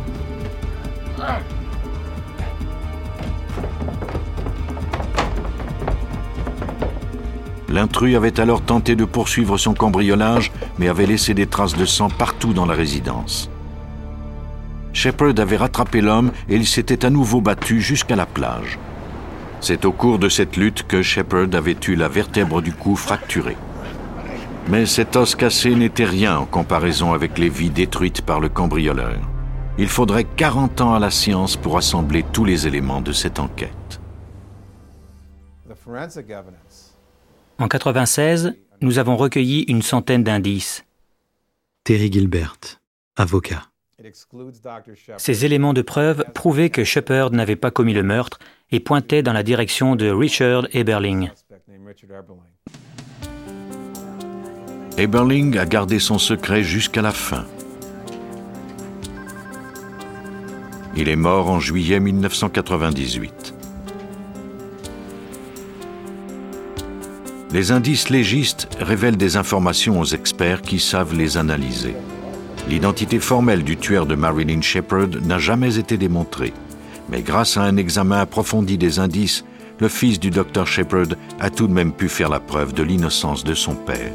L'intrus 7.70 8.16
avait 8.16 8.38
alors 8.38 8.60
tenté 8.60 8.96
de 8.96 9.06
poursuivre 9.06 9.56
son 9.56 9.72
cambriolage, 9.72 10.52
mais 10.78 10.88
avait 10.88 11.06
laissé 11.06 11.32
des 11.32 11.46
traces 11.46 11.74
de 11.74 11.86
sang 11.86 12.10
partout 12.10 12.52
dans 12.52 12.66
la 12.66 12.74
résidence. 12.74 13.48
Shepard 14.92 15.32
avait 15.38 15.56
rattrapé 15.56 16.02
l'homme 16.02 16.32
et 16.50 16.56
il 16.56 16.66
s'était 16.66 17.06
à 17.06 17.10
nouveau 17.10 17.40
battu 17.40 17.80
jusqu'à 17.80 18.14
la 18.14 18.26
plage. 18.26 18.78
C'est 19.62 19.86
au 19.86 19.92
cours 19.92 20.18
de 20.18 20.28
cette 20.28 20.58
lutte 20.58 20.82
que 20.86 21.00
Shepard 21.00 21.54
avait 21.54 21.76
eu 21.88 21.94
la 21.94 22.08
vertèbre 22.08 22.60
du 22.60 22.72
cou 22.72 22.94
fracturée. 22.94 23.56
Mais 24.68 24.86
cet 24.86 25.16
os 25.16 25.34
cassé 25.34 25.74
n'était 25.74 26.04
rien 26.04 26.38
en 26.38 26.46
comparaison 26.46 27.12
avec 27.12 27.38
les 27.38 27.48
vies 27.48 27.70
détruites 27.70 28.22
par 28.22 28.40
le 28.40 28.48
cambrioleur. 28.48 29.18
Il 29.78 29.88
faudrait 29.88 30.24
40 30.24 30.80
ans 30.80 30.94
à 30.94 30.98
la 30.98 31.10
science 31.10 31.56
pour 31.56 31.76
assembler 31.76 32.24
tous 32.32 32.44
les 32.44 32.66
éléments 32.66 33.00
de 33.00 33.12
cette 33.12 33.38
enquête. 33.38 34.00
En 37.58 37.68
96, 37.68 38.54
nous 38.80 38.98
avons 38.98 39.16
recueilli 39.16 39.62
une 39.62 39.82
centaine 39.82 40.22
d'indices. 40.22 40.84
Terry 41.84 42.12
Gilbert, 42.12 42.58
avocat. 43.16 43.62
Ces 45.18 45.44
éléments 45.44 45.72
de 45.72 45.82
preuve 45.82 46.24
prouvaient 46.34 46.70
que 46.70 46.84
Shepard 46.84 47.30
n'avait 47.30 47.56
pas 47.56 47.70
commis 47.70 47.94
le 47.94 48.02
meurtre 48.02 48.38
et 48.70 48.80
pointaient 48.80 49.22
dans 49.22 49.32
la 49.32 49.42
direction 49.42 49.96
de 49.96 50.08
Richard 50.10 50.66
Eberling. 50.72 51.30
Eberling 54.98 55.56
a 55.56 55.64
gardé 55.64 55.98
son 55.98 56.18
secret 56.18 56.62
jusqu'à 56.62 57.00
la 57.00 57.12
fin. 57.12 57.46
Il 60.94 61.08
est 61.08 61.16
mort 61.16 61.48
en 61.48 61.60
juillet 61.60 61.98
1998. 61.98 63.54
Les 67.52 67.72
indices 67.72 68.10
légistes 68.10 68.68
révèlent 68.80 69.16
des 69.16 69.38
informations 69.38 69.98
aux 69.98 70.04
experts 70.04 70.60
qui 70.60 70.78
savent 70.78 71.14
les 71.14 71.38
analyser. 71.38 71.94
L'identité 72.68 73.18
formelle 73.18 73.64
du 73.64 73.78
tueur 73.78 74.04
de 74.04 74.14
Marilyn 74.14 74.60
Shepard 74.60 75.08
n'a 75.22 75.38
jamais 75.38 75.78
été 75.78 75.96
démontrée. 75.96 76.52
Mais 77.08 77.22
grâce 77.22 77.56
à 77.56 77.62
un 77.62 77.78
examen 77.78 78.20
approfondi 78.20 78.76
des 78.76 78.98
indices, 78.98 79.44
le 79.80 79.88
fils 79.88 80.20
du 80.20 80.30
docteur 80.30 80.66
Shepard 80.66 81.16
a 81.40 81.48
tout 81.48 81.66
de 81.66 81.72
même 81.72 81.92
pu 81.92 82.10
faire 82.10 82.28
la 82.28 82.40
preuve 82.40 82.74
de 82.74 82.82
l'innocence 82.82 83.42
de 83.42 83.54
son 83.54 83.74
père. 83.74 84.12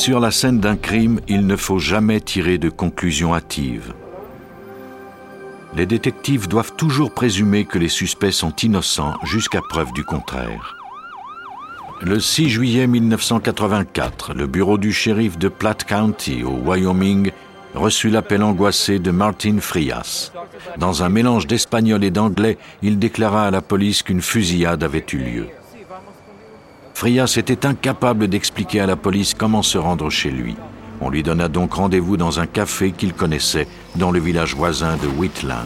Sur 0.00 0.18
la 0.18 0.30
scène 0.30 0.60
d'un 0.60 0.76
crime, 0.76 1.20
il 1.28 1.46
ne 1.46 1.56
faut 1.56 1.78
jamais 1.78 2.20
tirer 2.20 2.58
de 2.58 2.70
conclusions 2.70 3.34
hâtives 3.34 3.92
les 5.74 5.86
détectives 5.86 6.48
doivent 6.48 6.74
toujours 6.76 7.12
présumer 7.12 7.64
que 7.64 7.78
les 7.78 7.88
suspects 7.88 8.32
sont 8.32 8.54
innocents 8.56 9.14
jusqu'à 9.22 9.60
preuve 9.68 9.92
du 9.92 10.04
contraire. 10.04 10.76
Le 12.02 12.18
6 12.18 12.48
juillet 12.48 12.86
1984, 12.86 14.34
le 14.34 14.46
bureau 14.46 14.78
du 14.78 14.92
shérif 14.92 15.38
de 15.38 15.48
Platte 15.48 15.84
County, 15.84 16.42
au 16.42 16.56
Wyoming, 16.64 17.30
reçut 17.74 18.10
l'appel 18.10 18.42
angoissé 18.42 18.98
de 18.98 19.10
Martin 19.10 19.58
Frias. 19.60 20.32
Dans 20.78 21.02
un 21.02 21.08
mélange 21.08 21.46
d'espagnol 21.46 22.02
et 22.02 22.10
d'anglais, 22.10 22.58
il 22.82 22.98
déclara 22.98 23.46
à 23.46 23.50
la 23.50 23.60
police 23.60 24.02
qu'une 24.02 24.22
fusillade 24.22 24.82
avait 24.82 25.04
eu 25.12 25.18
lieu. 25.18 25.46
Frias 27.00 27.36
était 27.38 27.64
incapable 27.64 28.28
d'expliquer 28.28 28.80
à 28.80 28.86
la 28.86 28.94
police 28.94 29.32
comment 29.32 29.62
se 29.62 29.78
rendre 29.78 30.10
chez 30.10 30.30
lui. 30.30 30.54
On 31.00 31.08
lui 31.08 31.22
donna 31.22 31.48
donc 31.48 31.72
rendez-vous 31.72 32.18
dans 32.18 32.40
un 32.40 32.46
café 32.46 32.92
qu'il 32.92 33.14
connaissait 33.14 33.66
dans 33.96 34.10
le 34.10 34.20
village 34.20 34.54
voisin 34.54 34.98
de 34.98 35.06
Whitland. 35.06 35.64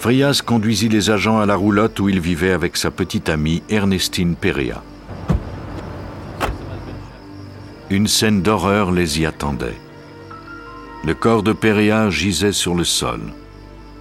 Frias 0.00 0.42
conduisit 0.44 0.88
les 0.88 1.10
agents 1.10 1.38
à 1.38 1.46
la 1.46 1.54
roulotte 1.54 2.00
où 2.00 2.08
il 2.08 2.18
vivait 2.18 2.50
avec 2.50 2.76
sa 2.76 2.90
petite 2.90 3.28
amie 3.28 3.62
Ernestine 3.68 4.34
Perea. 4.34 4.82
Une 7.88 8.08
scène 8.08 8.42
d'horreur 8.42 8.90
les 8.90 9.20
y 9.20 9.24
attendait. 9.24 9.78
Le 11.04 11.14
corps 11.14 11.44
de 11.44 11.52
Perea 11.52 12.10
gisait 12.10 12.50
sur 12.50 12.74
le 12.74 12.82
sol. 12.82 13.20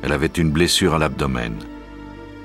Elle 0.01 0.13
avait 0.13 0.25
une 0.25 0.49
blessure 0.49 0.95
à 0.95 0.97
l'abdomen. 0.97 1.53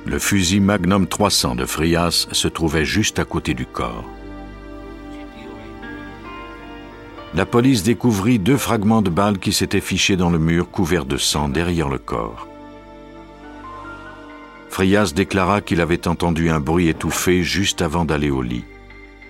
Le 0.07 0.19
fusil 0.19 0.61
Magnum 0.61 1.07
300 1.07 1.55
de 1.57 1.67
Frias 1.67 2.27
se 2.33 2.49
trouvait 2.49 2.85
juste 2.85 3.19
à 3.19 3.25
côté 3.25 3.55
du 3.55 3.67
corps. 3.67 4.05
la 7.35 7.47
police 7.47 7.83
découvrit 7.83 8.39
deux 8.39 8.57
fragments 8.57 9.03
de 9.03 9.11
balles 9.11 9.39
qui 9.39 9.53
s'étaient 9.53 9.81
fichés 9.81 10.17
dans 10.17 10.31
le 10.31 10.39
mur 10.39 10.71
couvert 10.71 11.05
de 11.05 11.17
sang 11.17 11.49
derrière 11.49 11.89
le 11.89 11.99
corps. 11.99 12.49
Frias 14.69 15.13
déclara 15.15 15.61
qu'il 15.61 15.81
avait 15.81 16.09
entendu 16.09 16.51
un 16.51 16.61
bruit 16.61 16.89
étouffé 16.89 17.43
juste 17.43 17.83
avant 17.83 18.05
d'aller 18.05 18.31
au 18.31 18.43
lit. 18.43 18.65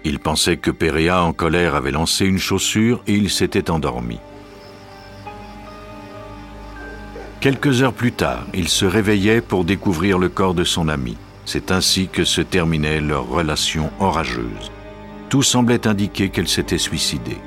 Il 0.04 0.18
pensait 0.18 0.56
que 0.56 0.70
Perea, 0.70 1.22
en 1.22 1.32
colère, 1.32 1.74
avait 1.74 1.90
lancé 1.90 2.24
une 2.24 2.38
chaussure 2.38 3.02
et 3.06 3.14
il 3.14 3.28
s'était 3.28 3.70
endormi. 3.70 4.18
Quelques 7.40 7.80
heures 7.80 7.94
plus 7.94 8.12
tard, 8.12 8.46
il 8.52 8.68
se 8.68 8.84
réveillait 8.84 9.40
pour 9.40 9.64
découvrir 9.64 10.18
le 10.18 10.28
corps 10.28 10.52
de 10.52 10.62
son 10.62 10.88
ami. 10.90 11.16
C'est 11.46 11.72
ainsi 11.72 12.08
que 12.08 12.22
se 12.22 12.42
terminait 12.42 13.00
leur 13.00 13.26
relation 13.26 13.90
orageuse. 13.98 14.70
Tout 15.30 15.42
semblait 15.42 15.86
indiquer 15.86 16.28
qu'elle 16.28 16.48
s'était 16.48 16.76
suicidée. 16.76 17.38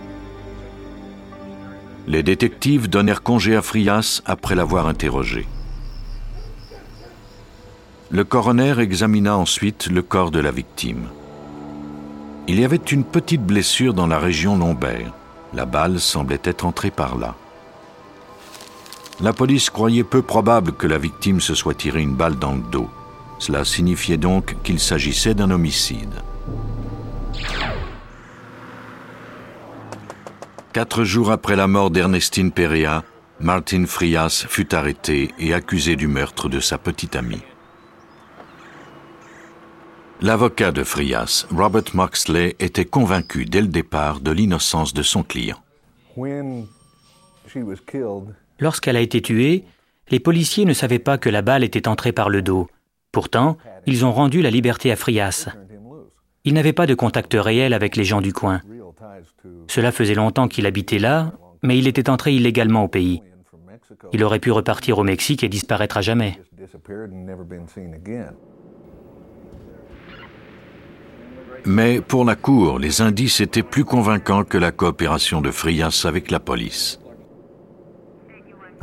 Les 2.07 2.23
détectives 2.23 2.89
donnèrent 2.89 3.21
congé 3.21 3.55
à 3.55 3.61
Frias 3.61 4.23
après 4.25 4.55
l'avoir 4.55 4.87
interrogé. 4.87 5.45
Le 8.09 8.23
coroner 8.23 8.79
examina 8.79 9.37
ensuite 9.37 9.91
le 9.91 10.01
corps 10.01 10.31
de 10.31 10.39
la 10.39 10.51
victime. 10.51 11.07
Il 12.47 12.59
y 12.59 12.65
avait 12.65 12.77
une 12.77 13.03
petite 13.03 13.43
blessure 13.43 13.93
dans 13.93 14.07
la 14.07 14.17
région 14.17 14.57
lombaire. 14.57 15.13
La 15.53 15.65
balle 15.65 15.99
semblait 15.99 16.41
être 16.43 16.65
entrée 16.65 16.91
par 16.91 17.15
là. 17.15 17.35
La 19.21 19.31
police 19.31 19.69
croyait 19.69 20.03
peu 20.03 20.21
probable 20.21 20.73
que 20.73 20.87
la 20.87 20.97
victime 20.97 21.39
se 21.39 21.53
soit 21.53 21.75
tiré 21.75 22.01
une 22.01 22.15
balle 22.15 22.37
dans 22.37 22.55
le 22.55 22.63
dos. 22.71 22.89
Cela 23.39 23.63
signifiait 23.63 24.17
donc 24.17 24.55
qu'il 24.63 24.79
s'agissait 24.79 25.33
d'un 25.33 25.51
homicide. 25.51 26.13
Quatre 30.73 31.03
jours 31.03 31.31
après 31.31 31.55
la 31.55 31.67
mort 31.67 31.91
d'Ernestine 31.91 32.51
Perea, 32.51 33.03
Martin 33.39 33.85
Frias 33.85 34.45
fut 34.49 34.73
arrêté 34.73 35.31
et 35.37 35.53
accusé 35.53 35.95
du 35.95 36.07
meurtre 36.07 36.49
de 36.49 36.59
sa 36.59 36.77
petite 36.77 37.15
amie. 37.15 37.43
L'avocat 40.21 40.71
de 40.71 40.83
Frias, 40.83 41.45
Robert 41.51 41.93
Moxley, 41.93 42.55
était 42.59 42.85
convaincu 42.85 43.45
dès 43.45 43.61
le 43.61 43.67
départ 43.67 44.21
de 44.21 44.31
l'innocence 44.31 44.93
de 44.93 45.03
son 45.03 45.21
client. 45.21 45.59
Lorsqu'elle 48.63 48.95
a 48.95 49.01
été 49.01 49.21
tuée, 49.21 49.65
les 50.09 50.21
policiers 50.21 50.63
ne 50.63 50.71
savaient 50.71 50.97
pas 50.97 51.17
que 51.17 51.27
la 51.27 51.41
balle 51.41 51.65
était 51.65 51.89
entrée 51.89 52.13
par 52.13 52.29
le 52.29 52.41
dos. 52.41 52.69
Pourtant, 53.11 53.57
ils 53.85 54.05
ont 54.05 54.13
rendu 54.13 54.41
la 54.41 54.49
liberté 54.49 54.89
à 54.89 54.95
Frias. 54.95 55.49
Il 56.45 56.53
n'avait 56.53 56.71
pas 56.71 56.85
de 56.85 56.93
contact 56.93 57.35
réel 57.37 57.73
avec 57.73 57.97
les 57.97 58.05
gens 58.05 58.21
du 58.21 58.31
coin. 58.31 58.61
Cela 59.67 59.91
faisait 59.91 60.13
longtemps 60.13 60.47
qu'il 60.47 60.65
habitait 60.65 60.97
là, 60.97 61.33
mais 61.61 61.77
il 61.77 61.89
était 61.89 62.09
entré 62.09 62.33
illégalement 62.33 62.85
au 62.85 62.87
pays. 62.87 63.21
Il 64.13 64.23
aurait 64.23 64.39
pu 64.39 64.51
repartir 64.51 64.97
au 64.97 65.03
Mexique 65.03 65.43
et 65.43 65.49
disparaître 65.49 65.97
à 65.97 66.01
jamais. 66.01 66.39
Mais 71.65 71.99
pour 71.99 72.23
la 72.23 72.35
Cour, 72.37 72.79
les 72.79 73.01
indices 73.01 73.41
étaient 73.41 73.61
plus 73.61 73.83
convaincants 73.83 74.45
que 74.45 74.57
la 74.57 74.71
coopération 74.71 75.41
de 75.41 75.51
Frias 75.51 76.05
avec 76.05 76.31
la 76.31 76.39
police. 76.39 77.02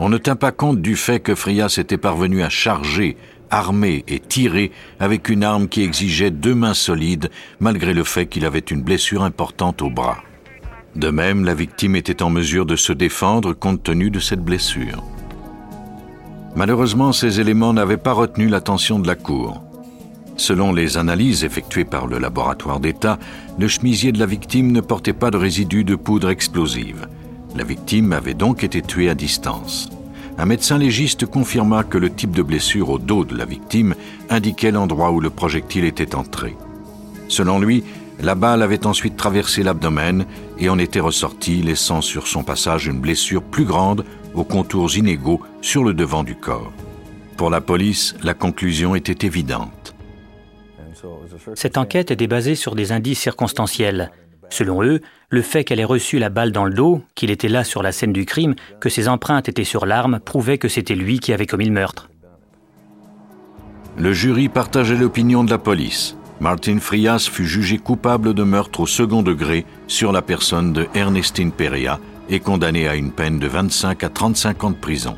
On 0.02 0.08
ne 0.08 0.16
tint 0.16 0.34
pas 0.34 0.50
compte 0.50 0.80
du 0.80 0.96
fait 0.96 1.20
que 1.20 1.34
Frias 1.34 1.76
était 1.76 1.98
parvenu 1.98 2.42
à 2.42 2.48
charger, 2.48 3.18
armer 3.50 4.02
et 4.08 4.18
tirer 4.18 4.72
avec 4.98 5.28
une 5.28 5.44
arme 5.44 5.68
qui 5.68 5.82
exigeait 5.82 6.30
deux 6.30 6.54
mains 6.54 6.72
solides, 6.72 7.28
malgré 7.60 7.92
le 7.92 8.02
fait 8.02 8.24
qu'il 8.24 8.46
avait 8.46 8.60
une 8.60 8.80
blessure 8.80 9.22
importante 9.22 9.82
au 9.82 9.90
bras. 9.90 10.22
De 10.96 11.10
même, 11.10 11.44
la 11.44 11.52
victime 11.52 11.96
était 11.96 12.22
en 12.22 12.30
mesure 12.30 12.64
de 12.64 12.76
se 12.76 12.94
défendre 12.94 13.52
compte 13.52 13.82
tenu 13.82 14.10
de 14.10 14.20
cette 14.20 14.42
blessure. 14.42 15.04
Malheureusement, 16.56 17.12
ces 17.12 17.38
éléments 17.38 17.74
n'avaient 17.74 17.98
pas 17.98 18.14
retenu 18.14 18.48
l'attention 18.48 19.00
de 19.00 19.06
la 19.06 19.16
Cour. 19.16 19.62
Selon 20.38 20.72
les 20.72 20.96
analyses 20.96 21.44
effectuées 21.44 21.84
par 21.84 22.06
le 22.06 22.18
laboratoire 22.18 22.80
d'État, 22.80 23.18
le 23.58 23.68
chemisier 23.68 24.12
de 24.12 24.18
la 24.18 24.24
victime 24.24 24.72
ne 24.72 24.80
portait 24.80 25.12
pas 25.12 25.30
de 25.30 25.36
résidus 25.36 25.84
de 25.84 25.94
poudre 25.94 26.30
explosive. 26.30 27.06
La 27.56 27.64
victime 27.64 28.12
avait 28.12 28.34
donc 28.34 28.64
été 28.64 28.82
tuée 28.82 29.10
à 29.10 29.14
distance. 29.14 29.88
Un 30.38 30.46
médecin 30.46 30.78
légiste 30.78 31.26
confirma 31.26 31.84
que 31.84 31.98
le 31.98 32.10
type 32.10 32.30
de 32.30 32.42
blessure 32.42 32.90
au 32.90 32.98
dos 32.98 33.24
de 33.24 33.36
la 33.36 33.44
victime 33.44 33.94
indiquait 34.30 34.70
l'endroit 34.70 35.10
où 35.10 35.20
le 35.20 35.30
projectile 35.30 35.84
était 35.84 36.14
entré. 36.14 36.56
Selon 37.28 37.58
lui, 37.58 37.84
la 38.20 38.34
balle 38.34 38.62
avait 38.62 38.86
ensuite 38.86 39.16
traversé 39.16 39.62
l'abdomen 39.62 40.26
et 40.58 40.68
en 40.68 40.78
était 40.78 41.00
ressortie, 41.00 41.62
laissant 41.62 42.00
sur 42.00 42.26
son 42.26 42.42
passage 42.42 42.86
une 42.86 43.00
blessure 43.00 43.42
plus 43.42 43.64
grande 43.64 44.04
aux 44.34 44.44
contours 44.44 44.96
inégaux 44.96 45.40
sur 45.60 45.84
le 45.84 45.94
devant 45.94 46.22
du 46.22 46.36
corps. 46.36 46.72
Pour 47.36 47.50
la 47.50 47.60
police, 47.60 48.14
la 48.22 48.34
conclusion 48.34 48.94
était 48.94 49.26
évidente. 49.26 49.94
Cette 51.54 51.78
enquête 51.78 52.10
était 52.10 52.26
basée 52.26 52.54
sur 52.54 52.74
des 52.74 52.92
indices 52.92 53.20
circonstanciels. 53.20 54.10
Selon 54.50 54.82
eux, 54.82 55.00
le 55.30 55.42
fait 55.42 55.64
qu'elle 55.64 55.80
ait 55.80 55.84
reçu 55.84 56.18
la 56.18 56.28
balle 56.28 56.52
dans 56.52 56.64
le 56.64 56.74
dos, 56.74 57.02
qu'il 57.14 57.30
était 57.30 57.48
là 57.48 57.64
sur 57.64 57.82
la 57.82 57.92
scène 57.92 58.12
du 58.12 58.26
crime, 58.26 58.54
que 58.80 58.88
ses 58.88 59.08
empreintes 59.08 59.48
étaient 59.48 59.64
sur 59.64 59.86
l'arme, 59.86 60.20
prouvait 60.20 60.58
que 60.58 60.68
c'était 60.68 60.96
lui 60.96 61.20
qui 61.20 61.32
avait 61.32 61.46
commis 61.46 61.66
le 61.66 61.72
meurtre. 61.72 62.10
Le 63.96 64.12
jury 64.12 64.48
partageait 64.48 64.96
l'opinion 64.96 65.44
de 65.44 65.50
la 65.50 65.58
police. 65.58 66.16
Martin 66.40 66.78
Frias 66.78 67.28
fut 67.30 67.46
jugé 67.46 67.78
coupable 67.78 68.34
de 68.34 68.42
meurtre 68.42 68.80
au 68.80 68.86
second 68.86 69.22
degré 69.22 69.66
sur 69.86 70.10
la 70.10 70.22
personne 70.22 70.72
de 70.72 70.88
Ernestine 70.94 71.52
Perea 71.52 72.00
et 72.30 72.40
condamné 72.40 72.88
à 72.88 72.94
une 72.94 73.12
peine 73.12 73.38
de 73.38 73.46
25 73.46 74.02
à 74.04 74.08
35 74.08 74.64
ans 74.64 74.70
de 74.70 74.76
prison. 74.76 75.16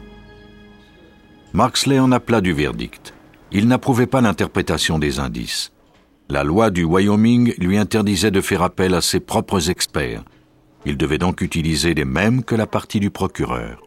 Marksley 1.52 1.98
en 1.98 2.10
appela 2.10 2.40
du 2.40 2.52
verdict. 2.52 3.14
Il 3.52 3.68
n'approuvait 3.68 4.06
pas 4.06 4.20
l'interprétation 4.20 4.98
des 4.98 5.20
indices. 5.20 5.70
La 6.32 6.44
loi 6.44 6.70
du 6.70 6.84
Wyoming 6.84 7.52
lui 7.58 7.76
interdisait 7.76 8.30
de 8.30 8.40
faire 8.40 8.62
appel 8.62 8.94
à 8.94 9.02
ses 9.02 9.20
propres 9.20 9.68
experts. 9.68 10.24
Il 10.86 10.96
devait 10.96 11.18
donc 11.18 11.42
utiliser 11.42 11.92
les 11.92 12.06
mêmes 12.06 12.42
que 12.42 12.54
la 12.54 12.66
partie 12.66 13.00
du 13.00 13.10
procureur. 13.10 13.82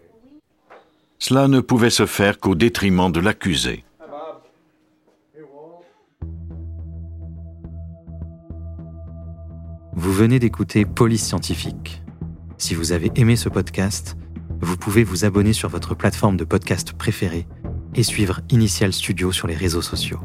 Cela 1.17 1.47
ne 1.47 1.59
pouvait 1.59 1.89
se 1.89 2.05
faire 2.05 2.37
qu'au 2.37 2.53
détriment 2.53 3.11
de 3.11 3.19
l'accusé. 3.19 3.83
Vous 9.93 10.13
venez 10.13 10.37
d'écouter 10.37 10.85
Police 10.85 11.25
Scientifique. 11.25 12.03
Si 12.59 12.75
vous 12.75 12.91
avez 12.91 13.11
aimé 13.15 13.37
ce 13.37 13.49
podcast, 13.49 14.17
vous 14.61 14.77
pouvez 14.77 15.03
vous 15.03 15.25
abonner 15.25 15.53
sur 15.53 15.69
votre 15.69 15.95
plateforme 15.95 16.37
de 16.37 16.43
podcast 16.43 16.93
préférée 16.93 17.47
et 17.95 18.03
suivre 18.03 18.41
Initial 18.51 18.93
Studio 18.93 19.31
sur 19.31 19.47
les 19.47 19.55
réseaux 19.55 19.81
sociaux. 19.81 20.19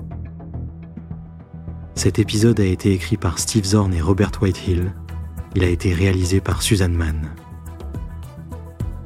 Cet 2.01 2.19
épisode 2.19 2.59
a 2.61 2.65
été 2.65 2.95
écrit 2.95 3.19
par 3.19 3.39
Steve 3.39 3.67
Zorn 3.67 3.93
et 3.93 4.01
Robert 4.01 4.33
Whitehill. 4.41 4.95
Il 5.55 5.63
a 5.63 5.69
été 5.69 5.93
réalisé 5.93 6.41
par 6.41 6.63
Suzanne 6.63 6.95
Mann. 6.95 7.35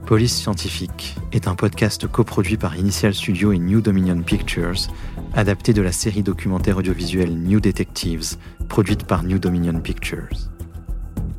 Police 0.07 0.37
Scientifique 0.37 1.16
est 1.33 1.48
un 1.48 1.57
podcast 1.57 2.07
coproduit 2.07 2.57
par 2.57 2.76
Initial 2.76 3.12
Studio 3.12 3.50
et 3.50 3.59
New 3.59 3.80
Dominion 3.80 4.22
Pictures, 4.22 4.87
adapté 5.35 5.72
de 5.72 5.83
la 5.83 5.90
série 5.90 6.22
documentaire 6.22 6.76
audiovisuelle 6.76 7.37
New 7.37 7.59
Detectives, 7.59 8.37
produite 8.68 9.07
par 9.07 9.24
New 9.24 9.40
Dominion 9.40 9.80
Pictures. 9.80 10.52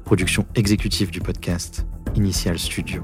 Production 0.04 0.46
exécutive 0.56 1.10
du 1.10 1.22
podcast, 1.22 1.86
Initial 2.16 2.60
Studio. 2.60 3.02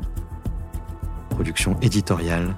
Production 1.29 1.79
éditoriale, 1.79 2.57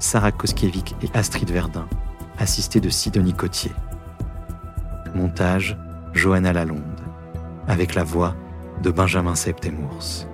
Sarah 0.00 0.32
Koskiewicz 0.32 0.92
et 1.02 1.08
Astrid 1.14 1.50
Verdun, 1.50 1.88
assistée 2.36 2.80
de 2.80 2.90
Sidonie 2.90 3.32
Cotier. 3.32 3.72
Montage 5.14 5.76
Johanna 6.12 6.52
Lalonde, 6.52 7.00
avec 7.68 7.94
la 7.94 8.04
voix 8.04 8.34
de 8.82 8.90
Benjamin 8.90 9.34
Septemours. 9.34 10.29